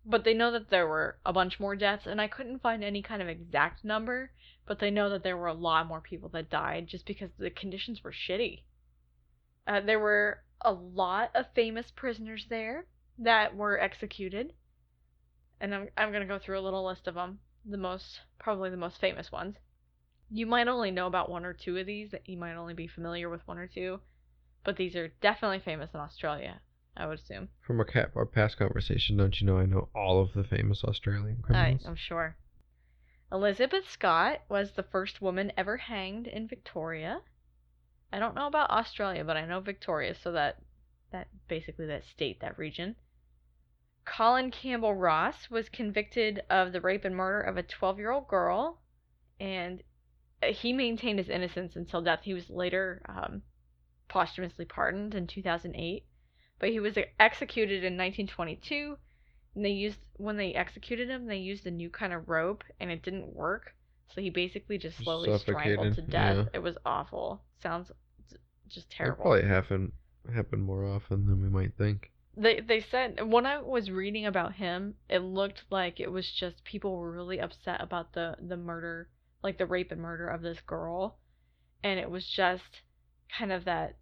[0.04, 3.02] But they know that there were a bunch more deaths, and I couldn't find any
[3.02, 4.32] kind of exact number,
[4.66, 7.50] but they know that there were a lot more people that died just because the
[7.50, 8.62] conditions were shitty.
[9.70, 12.86] Uh, there were a lot of famous prisoners there
[13.18, 14.52] that were executed,
[15.60, 17.38] and I'm I'm gonna go through a little list of them.
[17.64, 19.54] The most, probably the most famous ones.
[20.28, 22.10] You might only know about one or two of these.
[22.10, 24.00] That you might only be familiar with one or two,
[24.64, 26.60] but these are definitely famous in Australia.
[26.96, 27.48] I would assume.
[27.60, 30.82] From our, cap, our past conversation, don't you know I know all of the famous
[30.82, 31.82] Australian I, criminals?
[31.86, 32.36] I'm sure.
[33.30, 37.20] Elizabeth Scott was the first woman ever hanged in Victoria.
[38.12, 40.58] I don't know about Australia, but I know Victoria, so that
[41.12, 42.96] that basically that state, that region.
[44.04, 48.80] Colin Campbell Ross was convicted of the rape and murder of a 12-year-old girl,
[49.38, 49.82] and
[50.42, 52.20] he maintained his innocence until death.
[52.22, 53.42] He was later um,
[54.08, 56.04] posthumously pardoned in 2008,
[56.58, 58.96] but he was executed in 1922
[59.54, 62.90] and they used when they executed him they used a new kind of rope and
[62.90, 63.74] it didn't work
[64.14, 66.44] so he basically just slowly strangled to death yeah.
[66.54, 67.90] it was awful sounds
[68.70, 69.92] just terrible probably happen
[70.34, 72.10] happen more often than we might think.
[72.36, 76.64] they they said when i was reading about him it looked like it was just
[76.64, 79.08] people were really upset about the the murder
[79.42, 81.18] like the rape and murder of this girl
[81.82, 82.82] and it was just
[83.36, 83.96] kind of that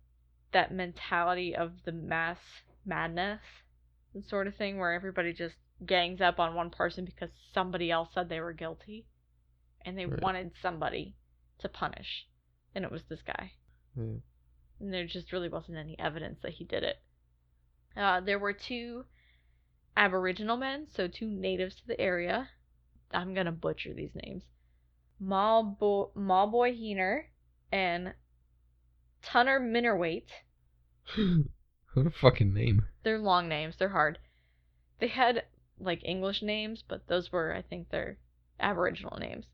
[0.52, 2.38] that mentality of the mass
[2.84, 3.40] madness
[4.28, 5.56] sort of thing where everybody just
[5.86, 9.06] gangs up on one person because somebody else said they were guilty
[9.84, 10.20] and they Right.
[10.22, 11.16] wanted somebody
[11.58, 12.26] to punish
[12.74, 13.52] and it was this guy
[13.96, 14.18] Yeah.
[14.80, 17.02] And there just really wasn't any evidence that he did it
[17.96, 19.04] uh, there were two
[19.96, 22.48] aboriginal men so two natives to the area
[23.12, 24.44] i'm gonna butcher these names
[25.20, 27.24] Malbo- Maulboyheenner
[27.72, 28.14] and
[29.24, 30.26] Tunnerminnerwait
[31.94, 32.84] what a fucking name.
[33.02, 33.74] they're long names.
[33.76, 34.18] They're hard.
[35.00, 35.44] They had
[35.80, 38.18] like English names, but those were, I think, their
[38.60, 39.46] Aboriginal names.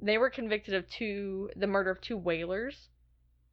[0.00, 2.88] They were convicted of two, the murder of two whalers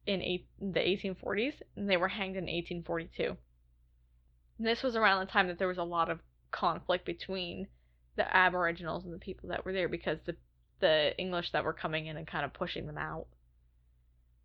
[0.06, 3.36] in eight, the 1840s, and they were hanged in 1842.
[4.58, 6.20] And this was around the time that there was a lot of
[6.50, 7.68] conflict between
[8.16, 10.36] the Aboriginals and the people that were there because the
[10.80, 13.26] the English that were coming in and kind of pushing them out.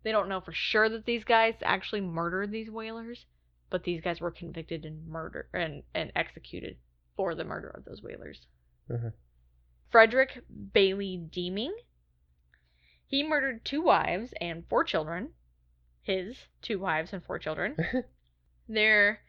[0.02, 3.24] They don't know for sure that these guys actually murdered these whalers,
[3.70, 6.76] but these guys were convicted and murder and, and executed
[7.16, 8.46] for the murder of those whalers.
[8.90, 9.14] Mhm.
[9.90, 11.74] Frederick Bailey Deeming.
[13.06, 15.32] He murdered two wives and four children.
[16.06, 17.76] His two wives and four children.
[18.68, 19.22] There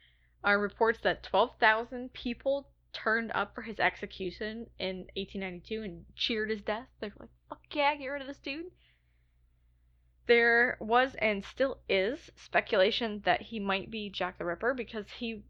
[0.43, 6.63] are reports that 12,000 people turned up for his execution in 1892 and cheered his
[6.63, 6.87] death.
[6.99, 8.71] They're like, fuck yeah, get rid of this dude.
[10.25, 15.43] There was and still is speculation that he might be Jack the Ripper because he,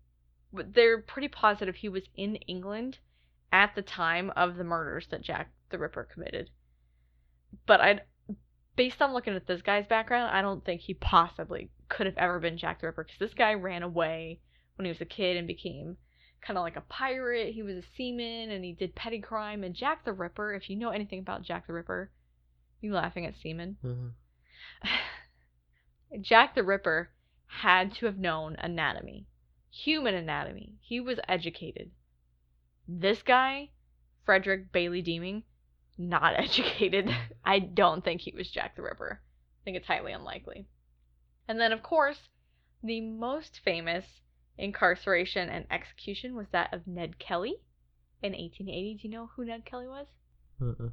[0.52, 3.00] they're pretty positive he was in England
[3.52, 6.50] at the time of the murders that Jack the Ripper committed.
[7.66, 8.02] But I,
[8.78, 12.40] based on looking at this guy's background, I don't think he possibly could have ever
[12.40, 14.40] been Jack the Ripper because this guy ran away
[14.76, 15.98] when he was a kid and became
[16.42, 17.54] kind of like a pirate.
[17.54, 19.64] He was a seaman and he did petty crime.
[19.64, 22.12] And Jack the Ripper, if you know anything about Jack the Ripper,
[22.80, 23.78] you laughing at seamen?
[23.84, 24.90] Uh-huh.
[26.22, 27.10] Jack the Ripper
[27.48, 29.26] had to have known anatomy,
[29.72, 30.76] human anatomy.
[30.80, 31.90] He was educated.
[32.88, 33.72] This guy,
[34.24, 35.44] Frederick Bailey Deeming,
[35.98, 37.10] not educated.
[37.44, 39.22] I don't think he was Jack the Ripper.
[39.22, 40.68] I think it's highly unlikely.
[41.48, 42.20] And then, of course,
[42.84, 44.06] the most famous
[44.58, 47.56] incarceration and execution was that of Ned Kelly
[48.22, 48.96] in 1880.
[48.96, 50.08] Do you know who Ned Kelly was?
[50.62, 50.90] Uh-uh.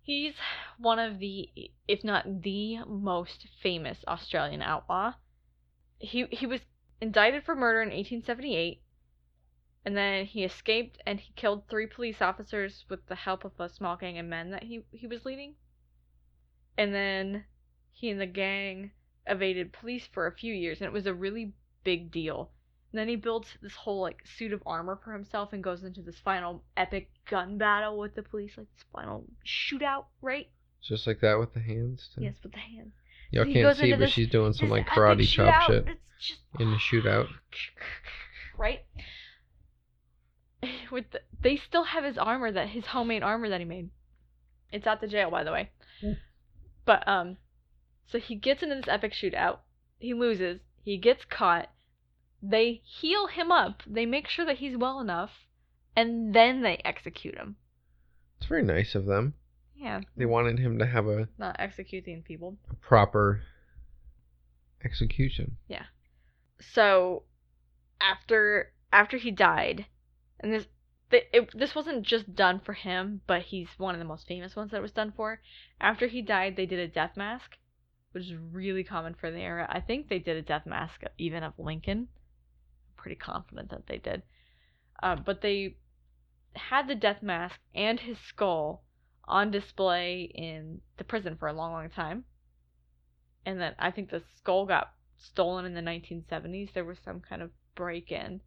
[0.00, 0.34] He's
[0.78, 1.48] one of the,
[1.86, 5.14] if not the most famous Australian outlaw.
[5.98, 6.60] He he was
[7.00, 8.82] indicted for murder in 1878,
[9.84, 13.68] and then he escaped and he killed three police officers with the help of a
[13.68, 15.54] small gang of men that he he was leading.
[16.78, 17.44] And then
[17.92, 18.92] he and the gang
[19.26, 21.52] evaded police for a few years, and it was a really
[21.84, 22.50] big deal.
[22.92, 26.02] And then he builds this whole like suit of armor for himself and goes into
[26.02, 30.48] this final epic gun battle with the police, like this final shootout, right?
[30.82, 32.10] Just like that with the hands.
[32.14, 32.22] too?
[32.22, 32.92] Yes, with the hands.
[33.30, 36.40] Y'all he can't see, but this- she's doing some like karate chop shit It's just
[36.58, 37.28] in the shootout.
[38.58, 38.80] right?
[40.92, 43.88] With the, they still have his armor that his homemade armor that he made.
[44.70, 45.70] It's at the jail, by the way.
[46.02, 46.12] Hmm.
[46.84, 47.38] But um,
[48.06, 49.60] so he gets into this epic shootout.
[49.98, 50.60] He loses.
[50.84, 51.70] He gets caught.
[52.42, 53.82] They heal him up.
[53.86, 55.30] They make sure that he's well enough,
[55.96, 57.56] and then they execute him.
[58.36, 59.34] It's very nice of them.
[59.74, 62.56] Yeah, They wanted him to have a, not executing people.
[62.70, 63.42] a proper
[64.84, 65.56] execution.
[65.68, 65.84] Yeah.
[66.60, 67.24] So
[68.00, 69.86] after after he died
[70.38, 70.66] and this
[71.12, 74.70] it, this wasn't just done for him but he's one of the most famous ones
[74.70, 75.40] that was done for.
[75.80, 77.56] After he died they did a death mask
[78.12, 79.66] which is really common for the era.
[79.70, 82.08] I think they did a death mask even of lincoln.
[82.08, 84.22] I'm pretty confident that they did.
[85.02, 85.76] Uh, but they
[86.54, 88.82] had the death mask and his skull
[89.24, 92.24] on display in the prison for a long long time.
[93.44, 96.72] And then i think the skull got stolen in the 1970s.
[96.72, 98.40] There was some kind of break in.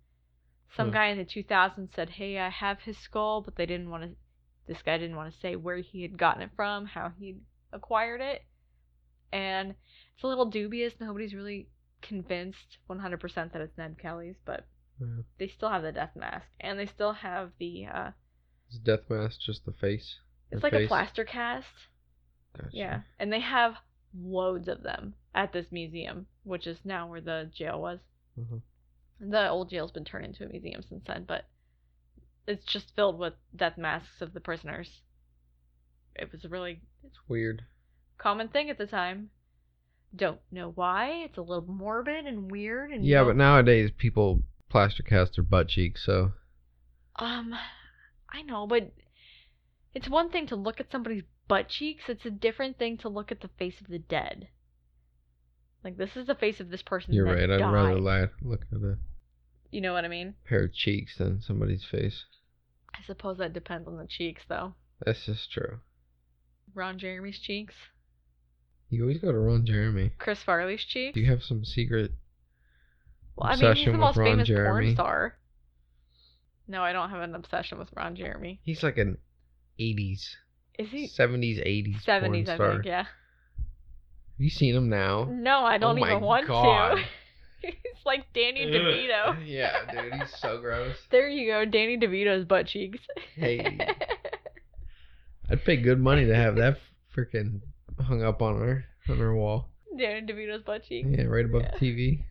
[0.69, 0.93] Some Hmm.
[0.93, 4.15] guy in the 2000s said, "Hey, I have his skull," but they didn't want to.
[4.67, 7.37] This guy didn't want to say where he had gotten it from, how he
[7.71, 8.43] acquired it,
[9.31, 9.75] and
[10.15, 10.99] it's a little dubious.
[10.99, 11.69] Nobody's really
[12.01, 14.65] convinced 100% that it's Ned Kelly's, but
[14.99, 15.23] Yeah.
[15.37, 17.85] they still have the death mask, and they still have the.
[17.87, 18.11] uh
[18.71, 20.19] Is death mask just the face?
[20.51, 21.87] It's like a plaster cast.
[22.53, 22.69] Gotcha.
[22.75, 23.77] Yeah, and they have
[24.13, 27.99] loads of them at this museum, which is now where the jail was.
[28.37, 28.61] Mhm.
[29.19, 31.45] The old jail's been turned into a museum since then, but
[32.47, 35.01] it's just filled with death masks of the prisoners.
[36.15, 37.63] It was a really It's weird.
[38.17, 39.29] common thing at the time.
[40.15, 41.23] Don't know why.
[41.25, 45.67] It's a little morbid and weird and Yeah, but nowadays people plaster cast their butt
[45.69, 46.33] cheeks, so
[47.17, 47.55] Um,
[48.29, 48.91] I know, but
[49.93, 52.03] it's one thing to look at somebody's butt cheeks.
[52.09, 54.49] It's a different thing to look at the face of the dead.
[55.85, 57.13] Like this is the face of this person.
[57.13, 57.61] You're that right.
[57.61, 58.01] I'd rather died.
[58.41, 58.97] la- look at a
[59.71, 60.33] You know what I mean?
[60.43, 62.25] pair of cheeks than somebody's face.
[62.93, 64.73] I suppose that depends on the cheeks, though.
[65.05, 65.79] That's just true.
[66.73, 67.75] Ron Jeremy's cheeks,
[68.89, 70.11] You always go to Ron Jeremy.
[70.17, 71.13] Chris Farley's cheeks.
[71.13, 72.11] Do you have some secret?
[73.35, 74.93] well, I mean, he's obsession the with most Ron famous porn Jeremy?
[74.95, 75.37] star.
[76.67, 78.59] No, I don't have an obsession with Ron Jeremy.
[78.63, 79.17] He's like an
[79.79, 80.35] 80s,
[80.79, 82.47] Is he 70s, 80s seventies?
[82.47, 82.71] porn I star.
[82.73, 82.85] think.
[82.85, 83.05] Yeah.
[84.37, 85.25] Have you seen him now?
[85.31, 86.95] No, I don't Oh my even want God.
[86.97, 87.03] to.
[87.61, 87.73] he's
[88.05, 89.37] like Danny DeVito.
[89.45, 90.95] yeah, dude, he's so gross.
[91.11, 92.99] There you go, Danny DeVito's butt cheeks.
[93.35, 93.77] Hey.
[95.49, 96.77] I'd pay good money to have that
[97.15, 97.61] freaking
[98.01, 99.69] hung up on our on our wall.
[99.97, 101.07] Danny DeVito's butt cheeks.
[101.09, 101.71] Yeah, right above Yeah.
[101.79, 102.23] the TV.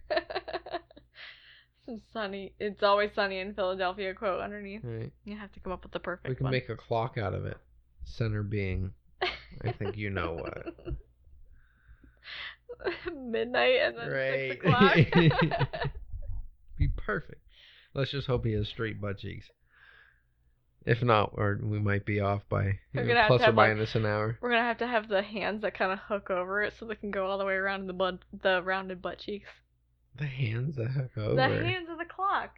[1.86, 2.52] Some sunny.
[2.58, 4.80] It's always sunny in Philadelphia quote underneath.
[4.82, 5.12] Right.
[5.24, 6.52] You have to come up with the perfect We can one.
[6.52, 7.56] make a clock out of it.
[8.04, 8.92] Center being,
[9.22, 10.96] I think you know what.
[13.14, 14.50] Midnight and then Right.
[14.52, 14.96] six o'clock.
[16.78, 17.40] Be perfect.
[17.94, 19.46] Let's just hope he has straight butt cheeks.
[20.86, 23.94] If not, or we might be off by you know, plus or have, like- minus
[23.94, 24.36] an hour.
[24.42, 26.94] We're gonna have to have the hands that kind of hook over it so they
[26.96, 29.48] can go all the way around the bud, the rounded butt cheeks.
[30.16, 31.34] The hands that hook over.
[31.36, 32.50] The hands of the clock.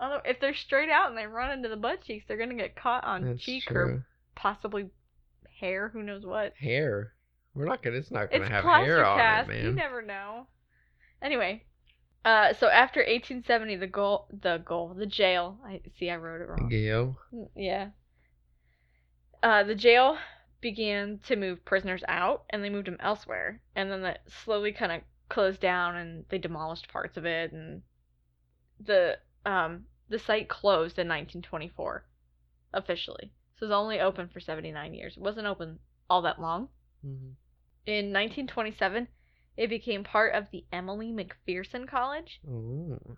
[0.00, 2.74] Although if they're straight out and they run into the butt cheeks, they're gonna get
[2.74, 3.76] caught on That's cheek true.
[3.76, 4.90] or possibly
[5.60, 5.90] hair.
[5.90, 6.54] Who knows what?
[6.58, 7.12] Hair.
[7.54, 7.96] We're not gonna.
[7.96, 9.50] It's not gonna It's have hair on cast.
[9.50, 10.46] it, You never know.
[11.22, 11.64] Anyway,
[12.24, 15.58] uh, so after 1870, the goal, the goal, the jail.
[15.64, 16.10] I see.
[16.10, 16.68] I wrote it wrong.
[16.68, 17.16] Gail.
[17.32, 17.88] Mm, Yeah.
[19.42, 20.16] Uh, the jail
[20.60, 24.90] began to move prisoners out, and they moved them elsewhere, and then that slowly kind
[24.92, 27.82] of closed down, and they demolished parts of it, and
[28.80, 32.04] the um the site closed in 1924,
[32.72, 33.30] officially.
[33.56, 35.16] So it was only open for 79 years.
[35.16, 35.78] It wasn't open
[36.10, 36.68] all that long.
[37.06, 37.30] Mm-hmm.
[37.86, 39.08] In 1927,
[39.56, 43.16] it became part of the Emily McPherson College, Oh.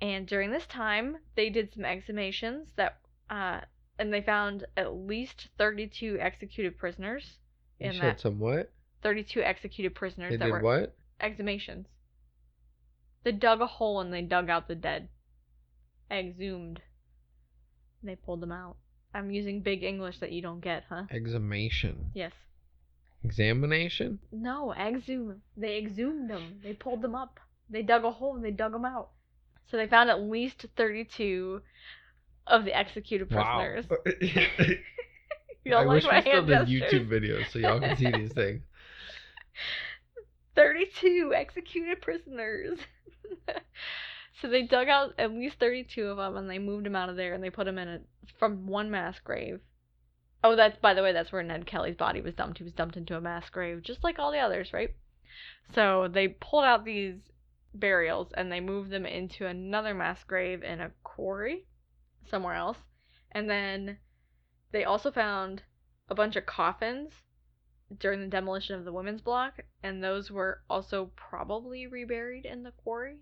[0.00, 3.00] and during this time, they did some exhumations that,
[3.30, 3.62] uh,
[3.98, 7.38] and they found at least 32 executed prisoners.
[7.78, 8.72] You In said that, some what?
[9.02, 10.96] 32 executed prisoners They that did were what?
[11.20, 11.86] exhumations.
[13.22, 15.08] They dug a hole and they dug out the dead.
[16.10, 16.82] Exhumed.
[18.02, 18.76] And they pulled them out.
[19.14, 21.04] I'm using big English that you don't get, huh?
[21.10, 22.10] Exhumation.
[22.14, 22.32] Yes.
[23.24, 24.18] Examination?
[24.30, 25.40] No, exhume.
[25.56, 26.60] They exhumed them.
[26.62, 27.40] They pulled them up.
[27.70, 29.10] They dug a hole and they dug them out.
[29.70, 31.62] So they found at least 32
[32.46, 33.86] of the executed prisoners.
[33.88, 33.96] Wow.
[35.64, 36.82] You don't I like wish my we still hand did?
[36.82, 38.60] YouTube videos so y'all can see these things.
[40.54, 42.78] 32 executed prisoners.
[44.42, 47.16] so they dug out at least 32 of them and they moved them out of
[47.16, 48.00] there and they put them in a
[48.38, 49.60] from one mass grave.
[50.44, 52.58] Oh, that's by the way, that's where Ned Kelly's body was dumped.
[52.58, 54.94] He was dumped into a mass grave, just like all the others, right?
[55.74, 57.16] So they pulled out these
[57.72, 61.64] burials and they moved them into another mass grave in a quarry
[62.28, 62.76] somewhere else.
[63.32, 63.96] And then
[64.70, 65.62] they also found
[66.10, 67.12] a bunch of coffins
[67.98, 72.72] during the demolition of the women's block, and those were also probably reburied in the
[72.72, 73.16] quarry.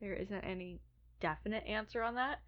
[0.00, 0.80] There isn't any
[1.20, 2.40] definite answer on that.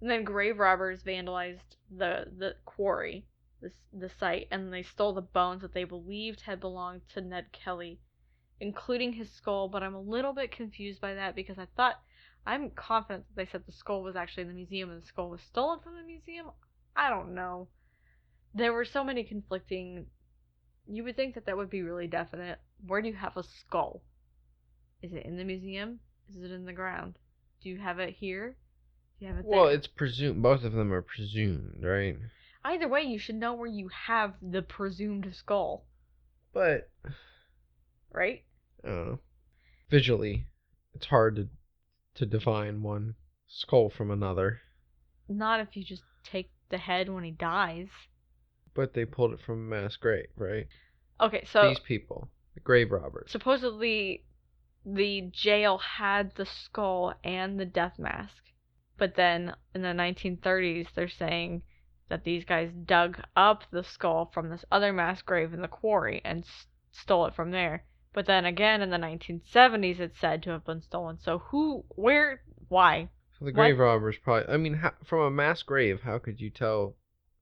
[0.00, 3.26] And then grave robbers vandalized the the quarry,
[3.60, 7.50] the the site, and they stole the bones that they believed had belonged to Ned
[7.52, 8.00] Kelly,
[8.60, 9.68] including his skull.
[9.68, 12.00] But I'm a little bit confused by that because I thought
[12.46, 15.30] I'm confident that they said the skull was actually in the museum and the skull
[15.30, 16.50] was stolen from the museum.
[16.94, 17.68] I don't know.
[18.54, 20.06] There were so many conflicting
[20.90, 22.58] you would think that that would be really definite.
[22.86, 24.02] Where do you have a skull?
[25.02, 26.00] Is it in the museum?
[26.30, 27.18] Is it in the ground?
[27.62, 28.56] Do you have it here?
[29.18, 30.42] Do you have Well, it's presumed.
[30.42, 32.16] Both of them are presumed, right?
[32.64, 35.86] Either way, you should know where you have the presumed skull,
[36.52, 36.90] But
[38.12, 38.44] right?
[38.84, 39.18] I don't know.
[39.90, 40.46] Visually,
[40.94, 41.48] it's hard to
[42.14, 43.14] to define one
[43.46, 44.60] skull from another.
[45.28, 47.88] Not if you just take the head when he dies.
[48.74, 50.66] But they pulled it from a mass grave, right?
[51.20, 53.30] Okay, so These people, the grave robbers.
[53.30, 54.24] supposedly
[54.84, 58.42] the jail had the skull and the death mask.
[58.98, 61.62] But then in the 1930s, they're saying
[62.08, 66.20] that these guys dug up the skull from this other mass grave in the quarry
[66.24, 67.84] and s- stole it from there.
[68.12, 71.18] But then again in the 1970s, it's said to have been stolen.
[71.20, 73.08] So who, where, why?
[73.38, 73.54] So the What?
[73.54, 74.52] grave robbers probably.
[74.52, 76.96] I mean, how, from a mass grave, how could you tell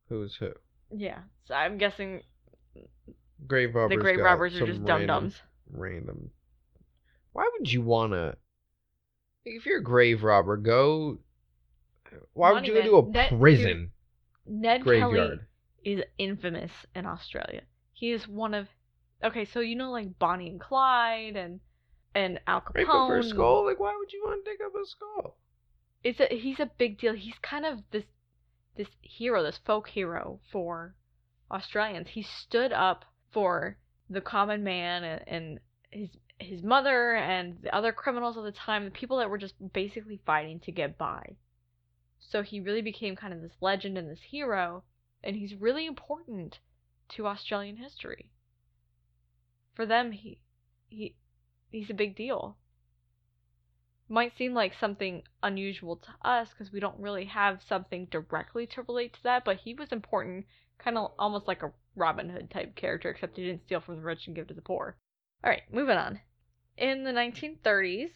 [0.09, 0.53] who's who?
[0.95, 2.23] Yeah, so I'm guessing
[3.47, 3.97] Grave robbers.
[3.97, 5.41] the grave robbers are just dum dums.
[5.71, 6.31] Random.
[7.33, 8.37] Why would you wanna?
[9.45, 11.19] If you're a grave robber, go.
[12.33, 13.93] Why would you go to a dude, prison
[14.47, 15.47] Ned Kelly graveyard?
[15.85, 17.62] is infamous in Australia.
[17.93, 18.69] He is one of
[19.23, 21.61] okay, so you know like Bonnie and Clyde and
[22.14, 22.87] and Al Capone.
[22.87, 25.37] but for a skull, like why would you want to dig up a skull?
[26.03, 27.14] It's a he's a big deal.
[27.14, 28.05] He's kind of this
[28.77, 30.95] this hero, this folk hero for
[31.51, 32.09] Australians.
[32.09, 35.61] He stood up for the common man and, and
[35.91, 39.55] his his mother and the other criminals of the time, the people that were just
[39.73, 41.37] basically fighting to get by.
[42.29, 44.85] So he really became kind of this legend and this hero,
[45.22, 46.59] and he's really important
[47.11, 48.31] to Australian history.
[49.74, 50.39] For them, he
[50.89, 51.14] he
[51.70, 52.57] he's a big deal
[54.09, 58.83] might seem like something unusual to us because we don't really have something directly to
[58.83, 60.47] relate to that, but he was important,
[60.79, 64.03] kind of almost like a Robin Hood type character, except he didn't steal from the
[64.03, 64.97] rich and give to the poor.
[65.43, 66.20] All right, moving on.
[66.77, 68.12] In the 1930s,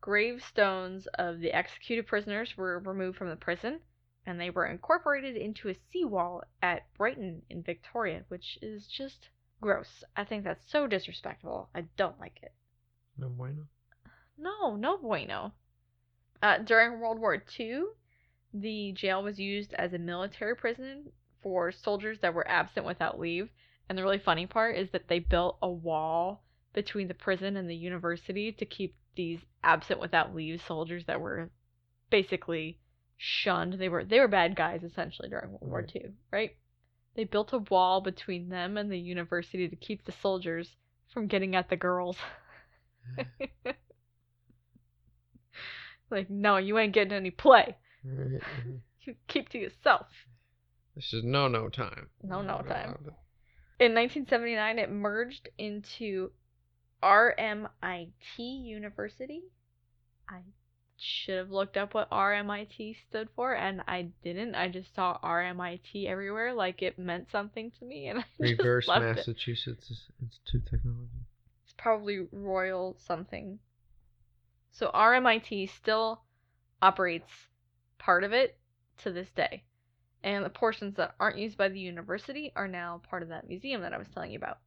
[0.00, 3.80] gravestones of the executed prisoners were removed from the prison,
[4.26, 9.28] and they were incorporated into a seawall at Brighton in Victoria, which is just
[9.60, 10.04] gross.
[10.16, 11.68] I think that's so disrespectful.
[11.74, 12.52] I don't like it.
[13.16, 13.66] No bueno.
[14.36, 15.52] No, no bueno.
[16.40, 17.82] Uh, during World War II,
[18.54, 21.10] the jail was used as a military prison
[21.42, 23.50] for soldiers that were absent without leave.
[23.88, 27.68] And the really funny part is that they built a wall between the prison and
[27.68, 31.50] the university to keep these absent without leave soldiers that were
[32.08, 32.78] basically
[33.18, 33.74] shunned.
[33.74, 36.56] They were they were bad guys essentially during World War II, right?
[37.16, 40.76] They built a wall between them and the university to keep the soldiers
[41.12, 42.16] from getting at the girls.
[46.10, 47.76] like, no, you ain't getting any play.
[48.04, 48.40] You
[49.28, 50.06] keep to yourself.
[50.94, 52.08] This is no no time.
[52.22, 52.98] No no time.
[53.80, 56.30] In 1979, it merged into
[57.02, 59.42] RMIT University.
[60.28, 60.40] I
[60.96, 64.54] should have looked up what RMIT stood for, and I didn't.
[64.54, 68.88] I just saw RMIT everywhere, like it meant something to me, and I just Reverse
[68.88, 69.00] it.
[69.00, 71.26] Massachusetts Institute of Technology.
[71.64, 73.58] It's probably Royal something.
[74.70, 76.22] So RMIT still
[76.82, 77.32] operates
[77.98, 78.58] part of it
[78.98, 79.64] to this day.
[80.22, 83.82] And the portions that aren't used by the university are now part of that museum
[83.82, 84.58] that I was telling you about.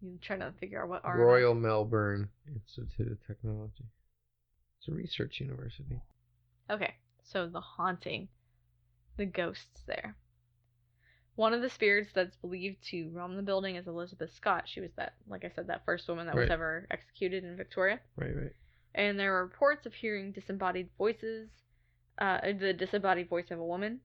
[0.00, 3.84] You trying to figure out what RMIT Royal Melbourne Institute of Technology.
[4.78, 6.00] It's a research university.
[6.70, 8.28] Okay, so the haunting,
[9.16, 10.14] the ghosts there.
[11.34, 14.64] One of the spirits that's believed to roam the building is Elizabeth Scott.
[14.66, 18.00] She was that, like I said, that first woman that was ever executed in Victoria.
[18.16, 18.52] Right, right.
[18.94, 21.48] and there are reports of hearing disembodied voices,
[22.18, 24.00] uh, the disembodied voice of a woman,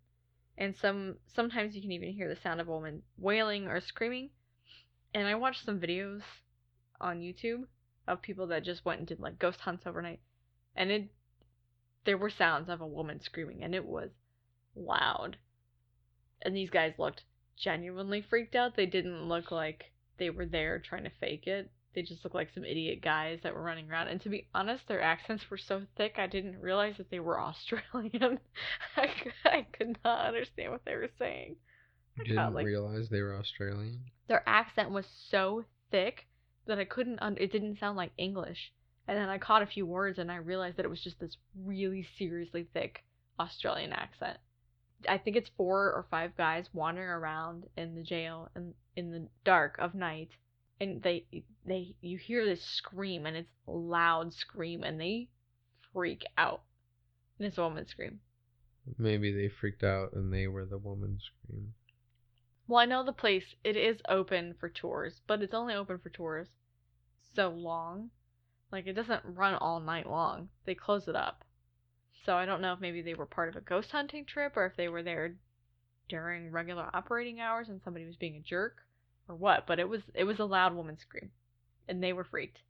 [0.57, 4.29] and some sometimes you can even hear the sound of a woman wailing or screaming.
[5.13, 6.21] And I watched some videos
[6.99, 7.67] on YouTube
[8.07, 10.19] of people that just went and did like ghost hunts overnight,
[10.75, 11.09] and it
[12.05, 14.09] there were sounds of a woman screaming, and it was
[14.75, 15.37] loud.
[16.41, 17.23] And these guys looked
[17.55, 18.75] genuinely freaked out.
[18.75, 21.71] They didn't look like they were there trying to fake it.
[21.93, 24.07] They just looked like some idiot guys that were running around.
[24.07, 27.39] And to be honest, their accents were so thick, I didn't realize that they were
[27.39, 28.39] Australian.
[28.97, 31.57] I could not understand what they were saying.
[32.17, 34.01] Didn't felt like- realize they were Australian?
[34.27, 36.27] Their accent was so thick
[36.65, 38.71] that I couldn't, un- it didn't sound like English.
[39.07, 41.35] And then I caught a few words and I realized that it was just this
[41.55, 43.03] really seriously thick
[43.39, 44.37] Australian accent.
[45.09, 49.27] I think it's four or five guys wandering around in the jail in, in the
[49.43, 50.29] dark of night
[50.79, 51.25] and they
[51.65, 55.27] they you hear this scream and it's a loud scream and they
[55.91, 56.61] freak out.
[57.37, 58.21] And it's a woman's scream.
[58.97, 61.73] Maybe they freaked out and they were the woman screaming.
[62.67, 66.09] Well, I know the place it is open for tours, but it's only open for
[66.09, 66.47] tours
[67.33, 68.11] so long.
[68.71, 70.49] Like it doesn't run all night long.
[70.65, 71.43] They close it up.
[72.25, 74.65] So I don't know if maybe they were part of a ghost hunting trip or
[74.65, 75.35] if they were there
[76.07, 78.77] during regular operating hours and somebody was being a jerk
[79.27, 81.31] or what, but it was it was a loud woman scream
[81.87, 82.61] and they were freaked.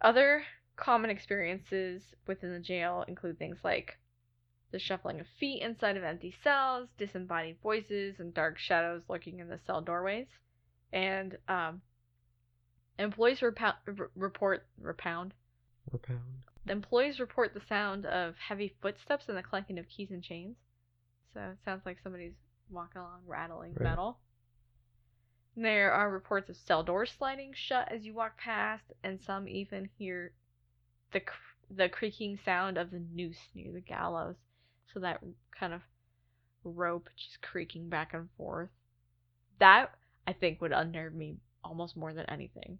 [0.00, 0.44] Other
[0.76, 3.98] common experiences within the jail include things like
[4.70, 9.48] the shuffling of feet inside of empty cells, disembodied voices, and dark shadows lurking in
[9.48, 10.26] the cell doorways.
[10.92, 11.82] And um,
[12.98, 15.32] employees repound, r- report repound.
[15.92, 16.20] Or pound.
[16.66, 20.56] The employees report the sound of heavy footsteps and the clanking of keys and chains.
[21.32, 22.34] So it sounds like somebody's
[22.70, 23.84] walking along rattling Right.
[23.84, 24.18] metal.
[25.56, 29.88] There are reports of cell doors sliding shut as you walk past, and some even
[29.98, 30.32] hear
[31.12, 31.34] the cr-
[31.70, 34.36] the creaking sound of the noose near the gallows.
[34.92, 35.22] So that
[35.58, 35.80] kind of
[36.64, 38.70] rope just creaking back and forth.
[39.60, 39.90] That
[40.26, 42.78] I think would unnerve me almost more than anything.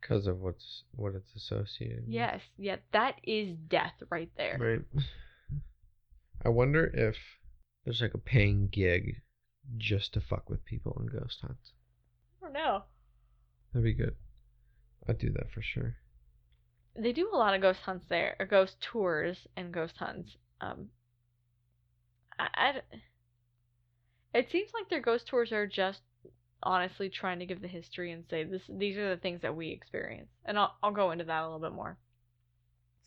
[0.00, 2.14] Because of what's what it's associated with.
[2.14, 4.58] Yes, yeah, that is death right there.
[4.60, 5.02] Right.
[6.44, 7.16] I wonder if
[7.84, 9.22] there's like a paying gig
[9.78, 11.72] just to fuck with people in ghost hunts.
[12.40, 12.82] I don't know.
[13.72, 14.14] That'd be good.
[15.08, 15.96] I'd do that for sure.
[16.94, 20.36] They do a lot of ghost hunts there, or ghost tours and ghost hunts.
[20.60, 20.88] Um,
[22.38, 22.98] I, I,
[24.34, 26.00] it seems like their ghost tours are just
[26.62, 29.70] honestly trying to give the history and say this these are the things that we
[29.70, 30.28] experience.
[30.44, 31.98] And I'll I'll go into that a little bit more.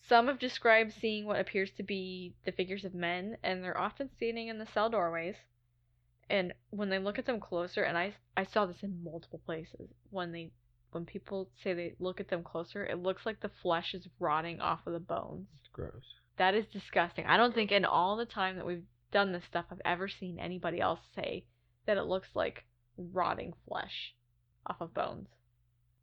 [0.07, 4.09] Some have described seeing what appears to be the figures of men, and they're often
[4.15, 5.35] standing in the cell doorways.
[6.29, 9.89] And when they look at them closer, and I, I saw this in multiple places,
[10.09, 10.51] when they
[10.91, 14.59] when people say they look at them closer, it looks like the flesh is rotting
[14.59, 15.47] off of the bones.
[15.59, 16.15] It's gross.
[16.37, 17.25] That is disgusting.
[17.25, 20.39] I don't think in all the time that we've done this stuff I've ever seen
[20.39, 21.45] anybody else say
[21.85, 22.63] that it looks like
[22.97, 24.13] rotting flesh
[24.67, 25.27] off of bones.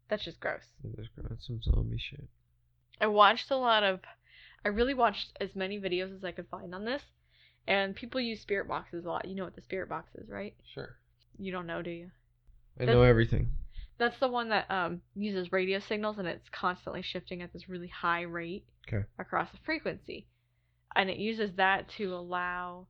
[0.08, 0.62] That's just gross.
[0.82, 1.08] Gross.
[1.46, 2.24] Some zombie shit.
[3.00, 4.00] I watched a lot of
[4.64, 7.02] I really watched as many videos as I could find on this.
[7.68, 9.26] And people use spirit boxes a lot.
[9.28, 10.54] You know what the spirit box is, right?
[10.74, 10.96] Sure.
[11.38, 12.10] You don't know, do you?
[12.76, 13.50] I That's- know everything.
[13.98, 17.88] That's the one that um, uses radio signals and it's constantly shifting at this really
[17.88, 19.04] high rate Okay.
[19.18, 20.26] across the frequency.
[20.94, 22.86] And it uses that to allow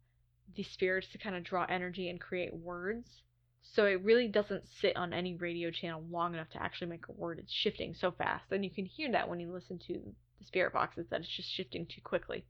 [0.55, 3.23] the spirits to kind of draw energy and create words.
[3.63, 7.13] So it really doesn't sit on any radio channel long enough to actually make a
[7.13, 7.39] word.
[7.39, 8.45] It's shifting so fast.
[8.51, 10.01] And you can hear that when you listen to
[10.39, 12.45] the spirit boxes that it's just shifting too quickly.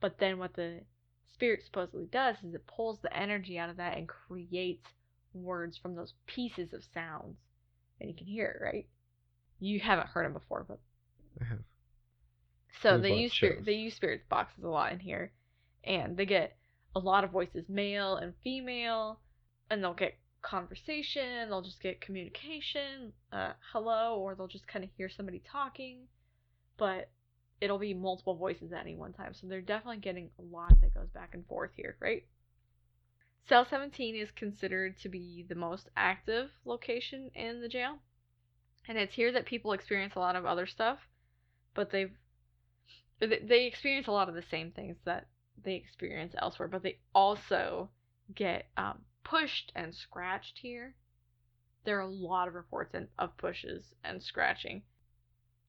[0.00, 0.80] But then what the
[1.32, 4.88] spirit supposedly does is it pulls the energy out of that and creates
[5.34, 7.36] words from those pieces of sounds
[8.02, 8.86] and you can hear it, right?
[9.60, 10.80] You haven't heard them before, but
[11.40, 11.58] I have.
[12.82, 15.32] so they use spirit, they use spirits boxes a lot in here,
[15.84, 16.56] and they get
[16.94, 19.20] a lot of voices, male and female,
[19.70, 21.48] and they'll get conversation.
[21.48, 26.00] They'll just get communication, uh, hello, or they'll just kind of hear somebody talking,
[26.76, 27.10] but
[27.60, 29.34] it'll be multiple voices at any one time.
[29.34, 32.24] So they're definitely getting a lot that goes back and forth here, right?
[33.48, 37.98] Cell 17 is considered to be the most active location in the jail.
[38.88, 40.98] And it's here that people experience a lot of other stuff,
[41.74, 42.12] but they've
[43.20, 45.28] they they experience a lot of the same things that
[45.62, 47.90] they experience elsewhere, but they also
[48.34, 50.94] get um, pushed and scratched here.
[51.84, 54.82] There are a lot of reports in, of pushes and scratching,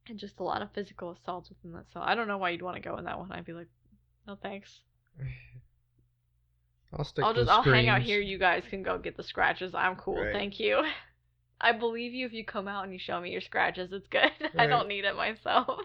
[0.07, 2.03] and just a lot of physical assaults within that cell.
[2.03, 3.31] I don't know why you'd want to go in that one.
[3.31, 3.69] I'd be like,
[4.27, 4.81] no thanks.
[6.95, 7.25] I'll stick.
[7.25, 8.19] I'll to just I'll hang out here.
[8.19, 9.73] You guys can go get the scratches.
[9.73, 10.21] I'm cool.
[10.23, 10.33] Right.
[10.33, 10.83] Thank you.
[11.63, 13.91] I believe you if you come out and you show me your scratches.
[13.91, 14.31] It's good.
[14.59, 14.69] I Right.
[14.69, 15.81] don't need it myself.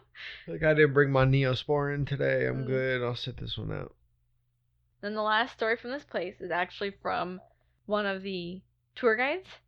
[0.49, 2.47] Like I didn't bring my Neosporin today.
[2.47, 2.67] I'm Mm.
[2.67, 3.03] good.
[3.05, 3.95] I'll sit this one out.
[5.01, 7.41] Then the last story from this place is actually from
[7.87, 8.63] one of the
[8.95, 9.61] tour guides.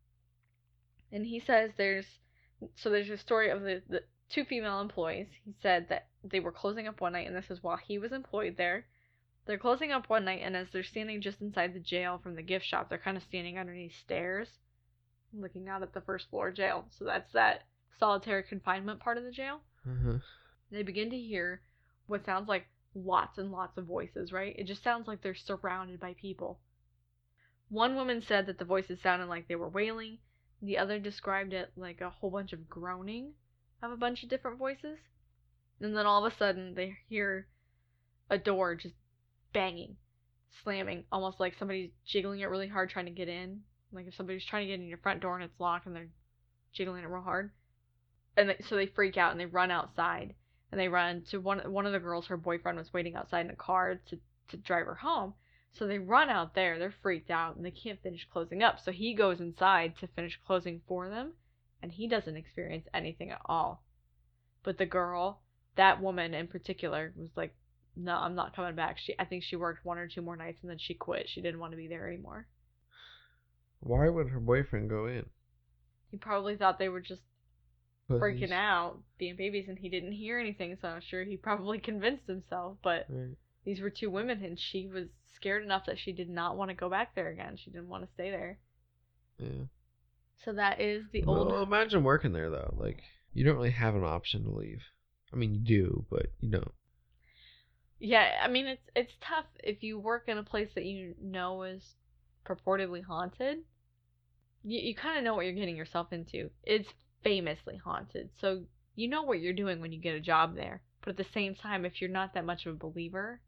[1.12, 2.18] And he says there's
[2.74, 5.28] so there's a story of the, the two female employees.
[5.44, 8.12] He said that they were closing up one night and this is while he was
[8.12, 8.86] employed there.
[9.46, 12.42] They're closing up one night and as they're standing just inside the jail from the
[12.42, 14.58] gift shop, they're kind of standing underneath stairs
[15.33, 16.87] looking out at the first floor jail.
[16.91, 17.62] So that's that
[17.99, 20.18] solitary confinement part of the jail Uh-huh.
[20.70, 21.61] they begin to hear
[22.07, 24.55] what sounds like lots and lots of voices, right?
[24.59, 26.61] It just sounds like they're surrounded by people.
[27.68, 30.18] One woman said that the voices sounded like they were wailing,
[30.61, 33.35] the other described it like a whole bunch of groaning
[33.83, 34.99] of a bunch of different voices.
[35.81, 37.47] And then all of a sudden, they hear
[38.28, 38.95] a door just
[39.52, 39.97] banging,
[40.62, 43.62] slamming, almost like somebody's jiggling it really hard trying to get in.
[43.92, 46.08] Like if somebody's trying to get in your front door and it's locked and they're
[46.72, 47.50] jiggling it real hard.
[48.36, 50.34] And they, so they freak out and they run outside
[50.70, 53.50] and they run to one one of the girls her boyfriend was waiting outside in
[53.50, 54.18] a car to
[54.48, 55.34] to drive her home.
[55.72, 58.78] So they run out there they're freaked out and they can't finish closing up.
[58.80, 61.32] So he goes inside to finish closing for them
[61.82, 63.82] and he doesn't experience anything at all.
[64.62, 65.40] But the girl
[65.76, 67.54] that woman in particular was like
[67.96, 68.98] no i'm not coming back.
[68.98, 71.28] She i think she worked one or two more nights and then she quit.
[71.28, 72.46] She didn't want to be there anymore
[73.81, 75.31] Why would her boyfriend go in?
[76.11, 77.23] he probably thought they were just
[78.20, 82.27] freaking out being babies and he didn't hear anything so i'm sure he probably convinced
[82.27, 83.36] himself but Right.
[83.65, 86.74] these were two women and she was scared enough that she did not want to
[86.74, 88.59] go back there again she didn't want to stay there
[89.39, 89.65] Yeah.
[90.44, 92.74] so that is the old Well, imagine working there though.
[92.77, 93.02] Like
[93.32, 94.82] you don't really have an option to leave.
[95.32, 96.74] I mean, you do, but you don't.
[97.98, 101.62] yeah i mean it's it's tough if you work in a place that you know
[101.62, 101.94] is
[102.46, 103.58] purportedly haunted
[104.62, 106.50] you, you kind of know what you're getting yourself into.
[106.62, 106.88] It's
[107.22, 108.62] famously haunted so
[108.94, 110.82] you know what you're doing when you get a job there.
[111.02, 113.40] But at the same time if you're not that much of a believer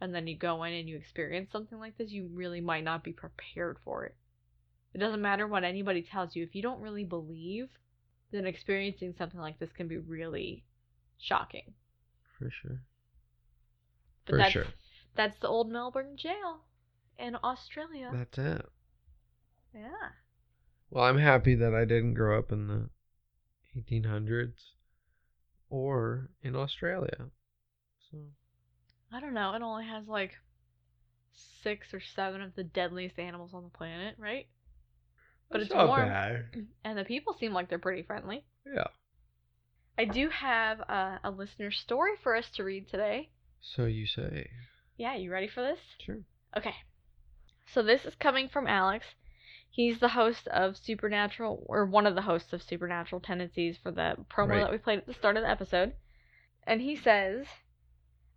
[0.00, 3.04] and then you go in and you experience something like this you really might not
[3.04, 4.14] be prepared for it.
[4.94, 6.42] It doesn't matter what anybody tells you.
[6.42, 7.68] If you don't really believe
[8.32, 10.64] then experiencing something like this can be really
[11.18, 11.72] shocking.
[12.38, 12.80] For sure.
[14.26, 14.66] But For that's, sure.
[15.16, 16.60] That's the old Melbourne jail
[17.18, 18.10] in Australia.
[18.12, 18.66] That's it.
[19.74, 20.10] yeah.
[20.90, 22.88] Well, I'm happy that I didn't grow up in the
[23.76, 24.54] 1800s,
[25.68, 27.30] or in Australia.
[28.10, 28.18] So
[29.12, 29.54] I don't know.
[29.54, 30.32] It only has like
[31.62, 34.46] six or seven of the deadliest animals on the planet, right?
[35.50, 36.44] But that's it's not warm, bad.
[36.84, 38.44] and the people seem like they're pretty friendly.
[38.64, 38.86] Yeah.
[39.98, 43.30] I do have a, a listener story for us to read today.
[43.60, 44.50] So you say.
[44.96, 45.78] Yeah, you ready for this?
[46.04, 46.18] Sure.
[46.56, 46.74] Okay.
[47.66, 49.14] So this is coming from Alex.
[49.68, 54.16] He's the host of Supernatural, or one of the hosts of Supernatural Tendencies for the
[54.30, 54.60] promo Right.
[54.60, 55.94] that we played at the start of the episode.
[56.66, 57.46] And he says,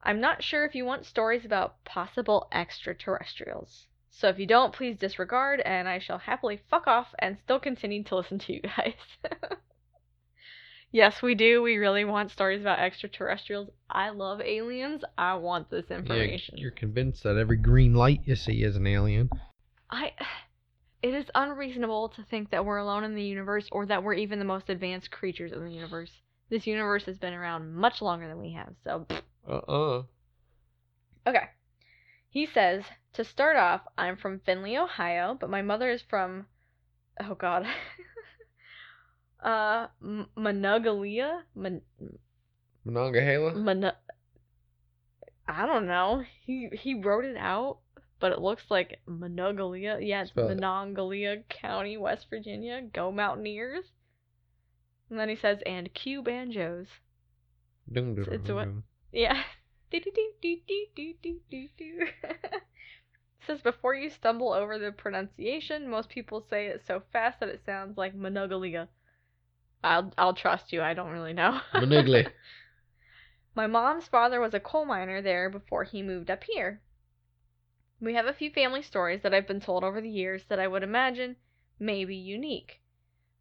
[0.04, 3.88] I'm not sure if you want stories about possible extraterrestrials.
[4.10, 8.04] So if you don't, please disregard, and I shall happily fuck off and still continue
[8.04, 8.96] to listen to you guys.
[10.92, 11.62] yes, we do.
[11.62, 13.70] We really want stories about extraterrestrials.
[13.90, 15.04] I love aliens.
[15.18, 16.58] I want this Yeah, information.
[16.58, 19.30] you're convinced that every green light you see is an alien.
[19.90, 20.14] I
[21.02, 24.38] it is unreasonable to think that we're alone in the universe or that we're even
[24.40, 26.12] the most advanced creatures in the universe.
[26.50, 28.74] This universe has been around much longer than we have.
[28.84, 29.22] So, pfft.
[29.48, 30.04] Uh-uh.
[31.28, 31.50] okay.
[32.32, 32.84] He says,
[33.14, 36.48] "To start off, I'm from Findlay, Ohio, but my mother is from
[37.20, 37.66] oh god.
[39.44, 41.42] uh M- Monongalia?
[41.56, 41.82] Mon-
[42.86, 43.54] Monongahela?
[43.54, 43.92] Mon-
[45.48, 46.24] I don't know.
[46.46, 47.80] He he wrote it out,
[48.20, 50.00] but it looks like Monongalia.
[50.02, 50.58] Yeah, it's Spell it.
[50.60, 52.82] Monongalia County, West Virginia.
[52.94, 53.86] Go Mountaineers.
[55.10, 56.86] And then he says, and cue banjos.
[57.92, 58.84] Dun, dun, it's dun, what- dun.
[59.12, 59.42] Yeah.
[59.92, 62.08] Do do do do do do do do do.
[63.48, 67.62] Says before you stumble over the pronunciation, most people say it so fast that it
[67.66, 68.88] sounds like Monongalia.
[69.84, 70.82] I'll I'll trust you.
[70.82, 71.62] I don't really know.
[71.74, 72.28] Manigly.
[73.56, 76.82] My mom's father was a coal miner there before he moved up here.
[78.02, 80.68] We have a few family stories that I've been told over the years that I
[80.68, 81.36] would imagine
[81.80, 82.82] may be unique.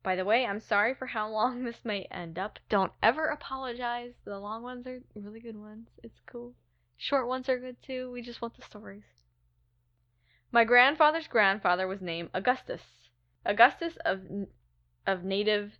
[0.02, 2.58] By the way, I'm sorry for how long this may end up.
[2.68, 4.14] Don't ever apologize.
[4.24, 5.88] The long ones are really good ones.
[6.02, 6.54] It's cool.
[6.96, 8.10] Short ones are good too.
[8.10, 9.04] We just want the stories.
[10.50, 12.82] My grandfather's grandfather was named Augustus.
[13.44, 14.20] Augustus of
[15.06, 15.72] of native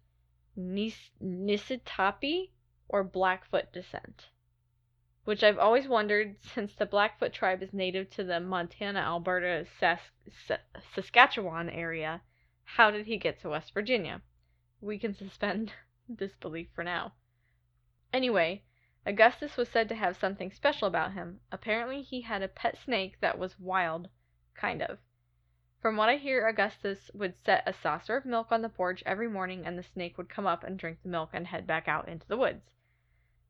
[0.60, 2.50] Nis- Nisitapi
[2.88, 4.30] or Blackfoot descent,
[5.22, 10.10] which I've always wondered since the Blackfoot tribe is native to the Montana, Alberta, Sas-
[10.46, 10.56] Sa-
[10.92, 12.22] Saskatchewan area.
[12.64, 14.20] How did he get to West Virginia?
[14.80, 15.74] We can suspend
[16.12, 17.12] disbelief for now.
[18.12, 18.64] Anyway,
[19.06, 21.40] Augustus was said to have something special about him.
[21.52, 24.08] Apparently, he had a pet snake that was wild,
[24.54, 24.98] kind of.
[25.80, 29.28] From what I hear, Augustus would set a saucer of milk on the porch every
[29.28, 32.08] morning, and the snake would come up and drink the milk and head back out
[32.08, 32.72] into the woods.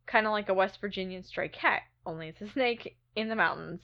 [0.07, 3.81] Kind of like a West Virginian stray cat, only it's a snake in the mountains.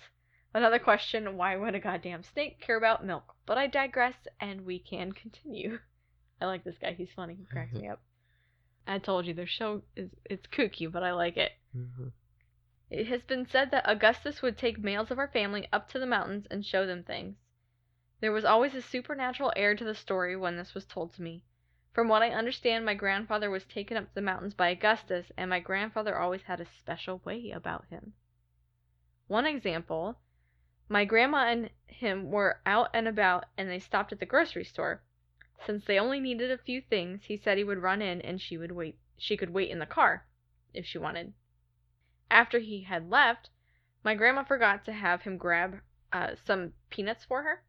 [0.53, 3.35] Another question why would a goddamn snake care about milk?
[3.47, 5.79] But I digress, and we can continue.
[6.41, 8.03] I like this guy, he's funny, he cracks me up.
[8.87, 11.53] I told you, their show is it's kooky, but I like it.
[11.75, 12.12] Mhm.
[12.91, 16.05] It has been said that Augustus would take males of our family up to the
[16.07, 17.37] mountains and show them things.
[18.20, 21.43] There was always a supernatural air to the story when this was told to me.
[21.93, 25.51] From what I understand, my grandfather was taken up to the mountains by Augustus, and
[25.51, 28.15] my grandfather always had a special way about him.
[29.27, 30.20] One example
[30.89, 35.03] my grandma and him were out and about, and they stopped at the grocery store.
[35.65, 38.59] Since they only needed a few things, he said he would run in and she
[38.59, 38.99] would wait.
[39.16, 40.27] She could wait in the car
[40.74, 41.32] if she wanted.
[42.31, 43.51] After he had left,
[44.03, 45.81] my grandma forgot to have him grab
[46.12, 47.65] uh, some peanuts for her.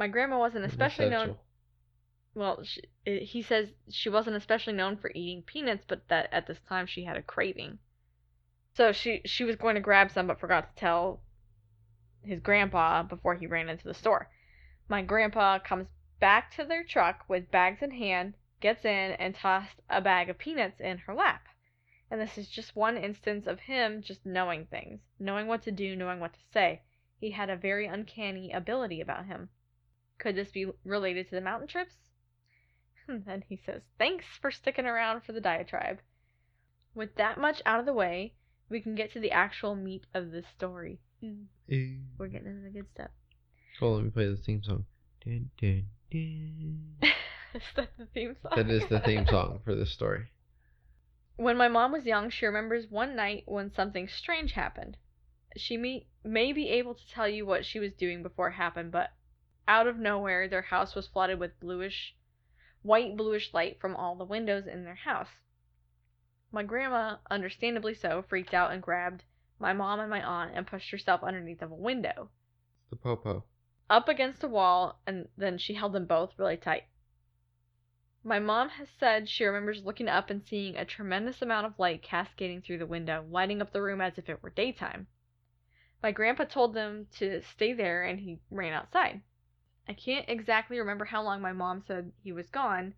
[0.00, 1.36] My grandma wasn't especially known.
[2.34, 6.58] Well, she, he says she wasn't especially known for eating peanuts, but that at this
[6.60, 7.80] time she had a craving.
[8.72, 11.22] So she she was going to grab some, but forgot to tell
[12.22, 14.30] his grandpa before he ran into the store.
[14.88, 19.82] My grandpa comes back to their truck with bags in hand, gets in, and tossed
[19.90, 21.46] a bag of peanuts in her lap.
[22.10, 25.94] And this is just one instance of him just knowing things, knowing what to do,
[25.94, 26.80] knowing what to say.
[27.18, 29.50] He had a very uncanny ability about him.
[30.20, 31.94] Could this be related to the mountain trips?
[33.08, 35.98] And then he says, Thanks for sticking around for the diatribe.
[36.94, 38.34] With that much out of the way,
[38.68, 41.00] we can get to the actual meat of this story.
[41.24, 41.46] Ooh,
[42.18, 43.10] we're getting into the good stuff.
[43.80, 44.84] On, let me play the theme song.
[45.24, 46.96] Dun, dun, dun.
[47.54, 48.52] is that the theme song?
[48.54, 50.26] That is the theme song for this story.
[51.36, 54.98] When my mom was young, she remembers one night when something strange happened.
[55.56, 58.92] She may, may be able to tell you what she was doing before it happened,
[58.92, 59.10] but
[59.70, 62.16] out of nowhere, their house was flooded with bluish,
[62.82, 65.28] white bluish light from all the windows in their house.
[66.50, 69.22] My grandma, understandably so, freaked out and grabbed
[69.60, 72.30] my mom and my aunt and pushed herself underneath of a window,
[72.90, 73.44] The popo.
[73.88, 76.86] up against a wall, and then she held them both really tight.
[78.24, 82.02] My mom has said she remembers looking up and seeing a tremendous amount of light
[82.02, 85.06] cascading through the window, lighting up the room as if it were daytime.
[86.02, 89.22] My grandpa told them to stay there and he ran outside.
[89.90, 92.94] I can't exactly remember how long my mom said he was gone.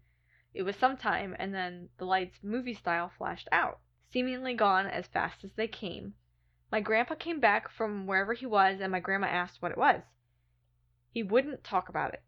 [0.52, 5.06] It was some time, and then the lights, movie style, flashed out, seemingly gone as
[5.06, 6.16] fast as they came.
[6.70, 10.02] My grandpa came back from wherever he was, and my grandma asked what it was.
[11.08, 12.22] He wouldn't talk about it.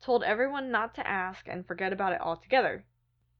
[0.00, 2.84] Told everyone not to ask and forget about it altogether.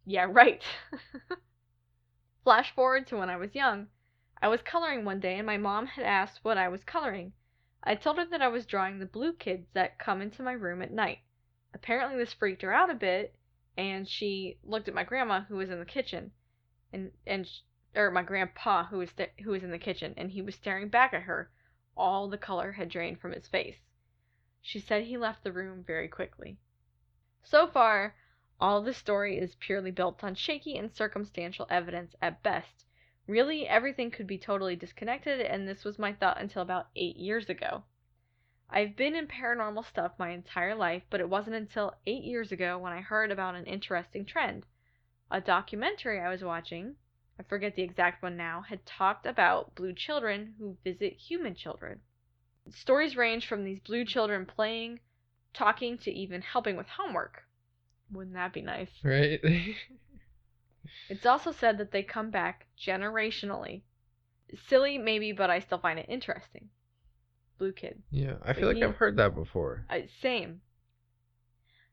[0.07, 0.63] Yeah, right.
[2.45, 3.89] Flash forward to when I was young.
[4.41, 7.33] I was coloring one day, and my mom had asked what I was coloring.
[7.85, 10.83] I told her that I was drawing the blue kids that come into my room
[10.83, 11.21] at night.
[11.73, 13.37] Apparently, this freaked her out a bit,
[13.77, 16.33] and she looked at my grandma, who was in the kitchen,
[16.93, 17.49] and and
[17.95, 20.89] or my grandpa, who was st- who was in the kitchen, and he was staring
[20.89, 21.53] back at her.
[21.97, 23.79] All the color had drained from his face.
[24.61, 26.59] She said he left the room very quickly.
[27.45, 28.17] So far,
[28.61, 32.87] all the story is purely built on shaky and circumstantial evidence at best.
[33.29, 37.51] Really, everything could be totally disconnected, and this was my thought until about eight years
[37.51, 37.85] ago.
[38.71, 42.79] I've been in paranormal stuff my entire life, but it wasn't until eight years ago
[42.79, 44.65] when I heard about an interesting trend.
[45.31, 46.97] A documentary I was watching,
[47.39, 52.01] I forget the exact one now, had talked about blue children who visit human children.
[52.71, 55.01] Stories range from these blue children playing,
[55.53, 57.43] talking, to even helping with homework.
[58.11, 58.91] Wouldn't that be nice?
[59.03, 59.41] Right?
[61.09, 63.83] It's also said that they come back generationally.
[64.67, 66.69] Silly, maybe, but I still find it interesting.
[67.59, 68.03] Blue kid.
[68.11, 69.85] yeah, I But feel like you- I've heard that before.
[69.91, 70.61] I, same.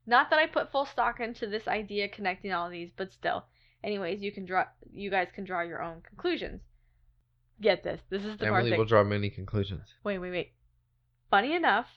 [0.05, 3.45] Not that I put full stock into this idea connecting all these, but still.
[3.83, 4.65] Anyways, you can draw.
[4.91, 6.61] You guys can draw your own conclusions.
[7.61, 8.01] Get this.
[8.09, 9.93] This is the part Emily will draw many conclusions.
[10.03, 10.53] Wait, wait, wait.
[11.31, 11.87] Funny enough,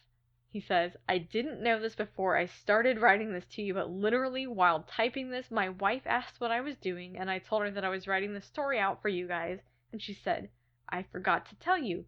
[0.50, 4.46] he says, I didn't know this before I started writing this to you, but literally
[4.46, 7.84] while typing this, my wife asked what I was doing, and I told her that
[7.84, 9.60] I was writing the story out for you guys,
[9.92, 10.48] and she said,
[10.88, 12.06] I forgot to tell you.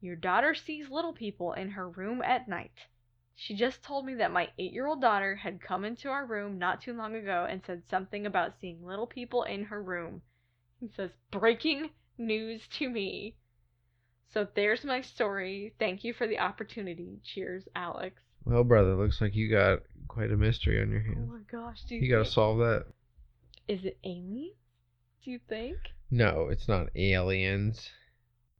[0.00, 2.86] Your daughter sees little people in her room at night.
[3.34, 6.58] She just told me that my eight year old daughter had come into our room
[6.58, 10.22] not too long ago and said something about seeing little people in her room.
[10.78, 13.36] He says, Breaking news to me.
[14.30, 15.74] So there's my story.
[15.78, 17.18] Thank you for the opportunity.
[17.24, 18.20] Cheers, Alex.
[18.44, 21.28] Well, brother, looks like you got quite a mystery on your hands.
[21.30, 22.86] Oh my gosh, do you, You gotta solve that.
[23.66, 24.54] Is it aliens?
[25.24, 25.76] Do you think?
[26.10, 27.90] No, it's not aliens.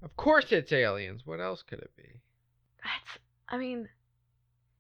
[0.03, 1.23] Of course it's aliens.
[1.25, 2.21] What else could it be?
[2.83, 3.19] That's
[3.49, 3.89] I mean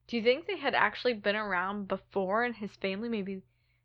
[0.06, 3.42] do you think they had actually been around before and his family maybe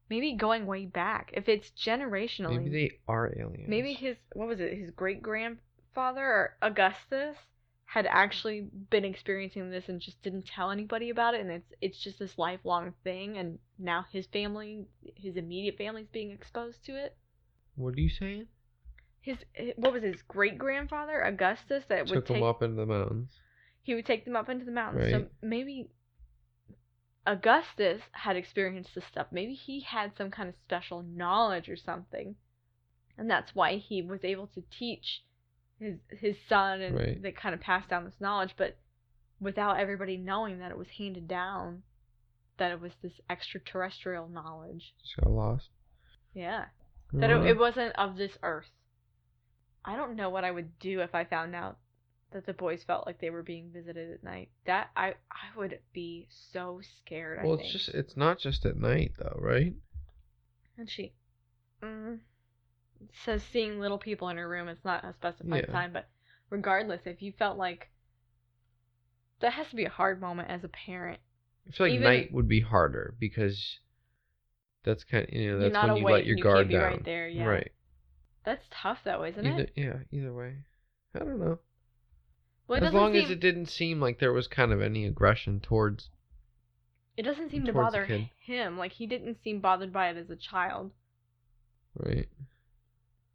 [0.09, 1.31] maybe going way back?
[1.33, 3.67] If it's generationally Maybe they are aliens.
[3.67, 5.61] maybe his what was it, his great grandfather
[5.95, 7.37] or Augustus
[7.85, 12.03] had actually been experiencing this and just didn't tell anybody about it and it's it's
[12.03, 17.15] just this lifelong thing and now his family his immediate family's being exposed to it.
[17.75, 18.47] What are you saying?
[19.21, 22.75] His eh, what was his great grandfather Augustus that would Took take them up into
[22.77, 23.29] the mountains.
[23.83, 25.11] he would take them up into the mountains.
[25.11, 25.89] So maybe
[27.25, 29.27] Augustus had experienced this stuff.
[29.31, 32.35] Maybe he had some kind of special knowledge or something.
[33.17, 35.23] And that's why he was able to teach
[35.79, 37.21] his his son and Right.
[37.21, 38.77] they kind of passed down this knowledge, but
[39.39, 41.83] without everybody knowing that it was handed down,
[42.57, 44.93] that it was this extraterrestrial knowledge.
[45.01, 45.69] Just got lost.
[46.33, 46.65] Yeah.
[47.13, 48.71] That it, it wasn't of this earth.
[49.85, 51.77] I don't know what I would do if I found out
[52.31, 54.49] that the boys felt like they were being visited at night.
[54.65, 57.39] That I I would be so scared.
[57.39, 59.73] I well, it's just it's not just at night though, right?
[60.75, 61.13] and she
[61.83, 62.17] mm,
[63.25, 64.67] says seeing little people in her room.
[64.67, 65.71] It's not a specified Yeah.
[65.73, 66.07] time, but
[66.49, 67.89] regardless, if you felt like
[69.39, 71.19] that has to be a hard moment as a parent.
[71.67, 73.79] I feel like Even- night would be harder because
[74.83, 76.81] that's kind you know that's when you let your you guard down.
[76.81, 77.45] right there, yeah.
[77.45, 77.71] Right.
[78.45, 79.73] That's tough though, isn't Either it?
[79.75, 80.57] yeah, either way.
[81.15, 81.59] I don't know.
[82.67, 86.09] Well, as long as it didn't seem like there was kind of any aggression towards
[87.15, 88.77] It doesn't seem to bother him.
[88.77, 90.91] Like he didn't seem bothered by it as a child.
[91.95, 92.27] right.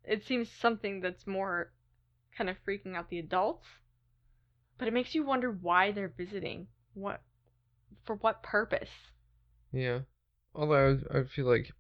[0.09, 1.71] It seems something that's more
[2.37, 3.67] kind of freaking out the adults.
[4.79, 6.69] But it makes you wonder why they're visiting.
[6.95, 7.21] What
[8.05, 8.91] for what purpose?
[9.73, 10.01] Yeah.
[10.55, 11.71] Although I I feel like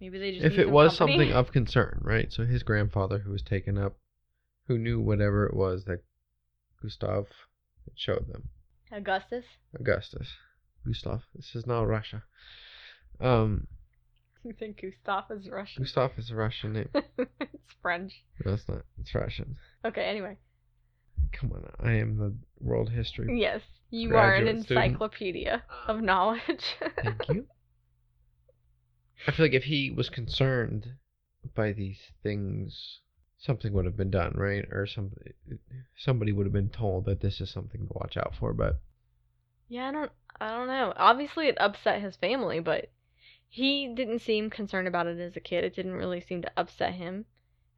[0.00, 1.18] Maybe they just if it was company.
[1.18, 2.32] something of concern, right?
[2.32, 3.96] So his grandfather who was taken up,
[4.66, 6.02] who knew whatever it was that
[6.82, 7.26] Gustav
[7.94, 8.48] showed them.
[8.90, 9.44] Augustus?
[9.78, 10.28] Augustus.
[10.86, 11.22] Gustav.
[11.34, 12.24] This is not Russia.
[13.20, 13.66] Um,
[14.48, 15.82] You think Gustav is Russian?
[15.84, 16.88] Gustav is a Russian name.
[16.94, 17.00] Eh?
[17.40, 18.12] it's French.
[18.44, 18.82] No, it's not.
[19.00, 19.56] It's Russian.
[19.84, 20.36] Okay, anyway.
[21.32, 23.40] Come on, I am the world history.
[23.40, 24.84] Yes, you are an Graduate student.
[24.86, 26.76] encyclopedia of knowledge.
[27.02, 27.46] Thank you.
[29.26, 30.86] I feel like if he was concerned
[31.54, 33.00] by these things,
[33.38, 34.64] something would have been done, right?
[34.70, 35.32] Or somebody
[35.96, 38.52] somebody would have been told that this is something to watch out for.
[38.52, 38.80] But
[39.68, 40.92] Yeah, I don't I don't know.
[40.96, 42.90] Obviously it upset his family, but
[43.48, 45.64] he didn't seem concerned about it as a kid.
[45.64, 47.26] It didn't really seem to upset him.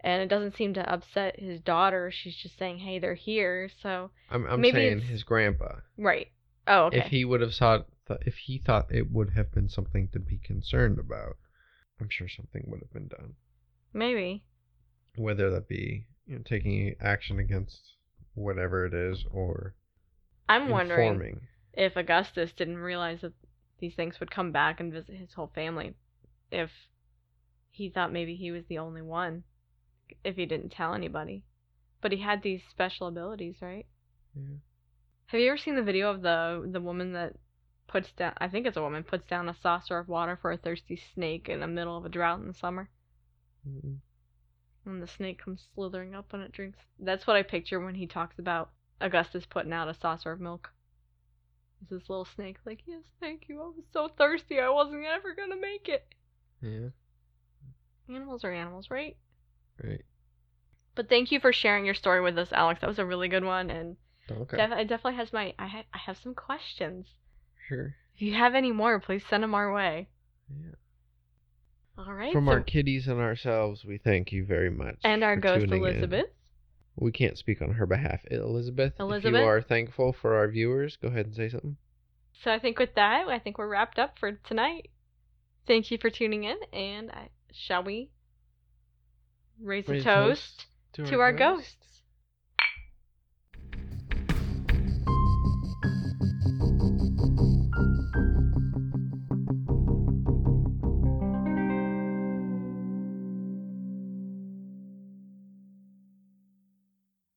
[0.01, 2.11] And it doesn't seem to upset his daughter.
[2.11, 5.81] She's just saying, "Hey, they're here." So, I'm I'm Maybe saying it's- his grandpa.
[5.97, 6.29] right.
[6.69, 6.99] Oh, okay.
[6.99, 7.87] If he would have thought,
[8.27, 11.37] if he thought it would have been something to be concerned about,
[12.01, 13.35] I'm sure something would have been done.
[13.93, 14.45] Maybe.
[15.17, 17.93] Whether that be you know, taking action against
[18.35, 19.75] whatever it is or
[20.49, 21.41] I'm wondering
[21.73, 23.33] if Augustus didn't realize that
[23.79, 25.95] these things would come back and visit his whole family.
[26.51, 26.71] If
[27.71, 29.45] he thought maybe he was the only one.
[30.25, 31.45] If he didn't tell anybody.
[32.01, 33.87] But he had these special abilities, right?
[34.35, 34.57] Yeah.
[35.27, 37.35] Have you ever seen the video of the the woman that
[37.89, 40.57] puts down I think it's a woman puts down a saucer of water for a
[40.57, 42.91] thirsty snake in the middle of a drought in the summer
[43.69, 43.99] Mm,
[44.85, 46.79] and the snake comes slithering up and it drinks.
[46.99, 48.71] That's what I picture when he talks about
[49.01, 50.71] Augustus putting out a saucer of milk.
[51.83, 53.61] Is this little snake like, "Yes, thank you.
[53.61, 54.59] I was so thirsty.
[54.61, 56.07] I wasn't ever going to make it."
[56.63, 56.89] Yeah.
[58.09, 59.17] Animals are animals, right?
[59.83, 60.05] Right.
[60.95, 62.81] But thank you for sharing your story with us, Alex.
[62.81, 63.97] That was a really good one and
[64.31, 64.57] Okay.
[64.57, 67.07] def- it definitely has my I ha- I have some questions.
[67.69, 67.95] sure.
[68.15, 70.09] If you have any more, please send them our way.
[70.49, 70.73] Yeah.
[71.99, 72.33] All right.
[72.33, 74.99] From so- our kitties and ourselves, we thank you very much.
[75.05, 76.25] and our ghost in.
[76.97, 77.03] Elizabeth.
[77.05, 78.21] We can't speak on her behalf.
[78.31, 81.77] Elizabeth, if you are thankful for our viewers, go ahead and say something.
[82.43, 84.91] So I think with that, I think we're wrapped up for tonight.
[85.67, 88.11] Thank you for tuning in, and I, shall we
[89.61, 91.96] raise, Raise a toast, to our ghosts.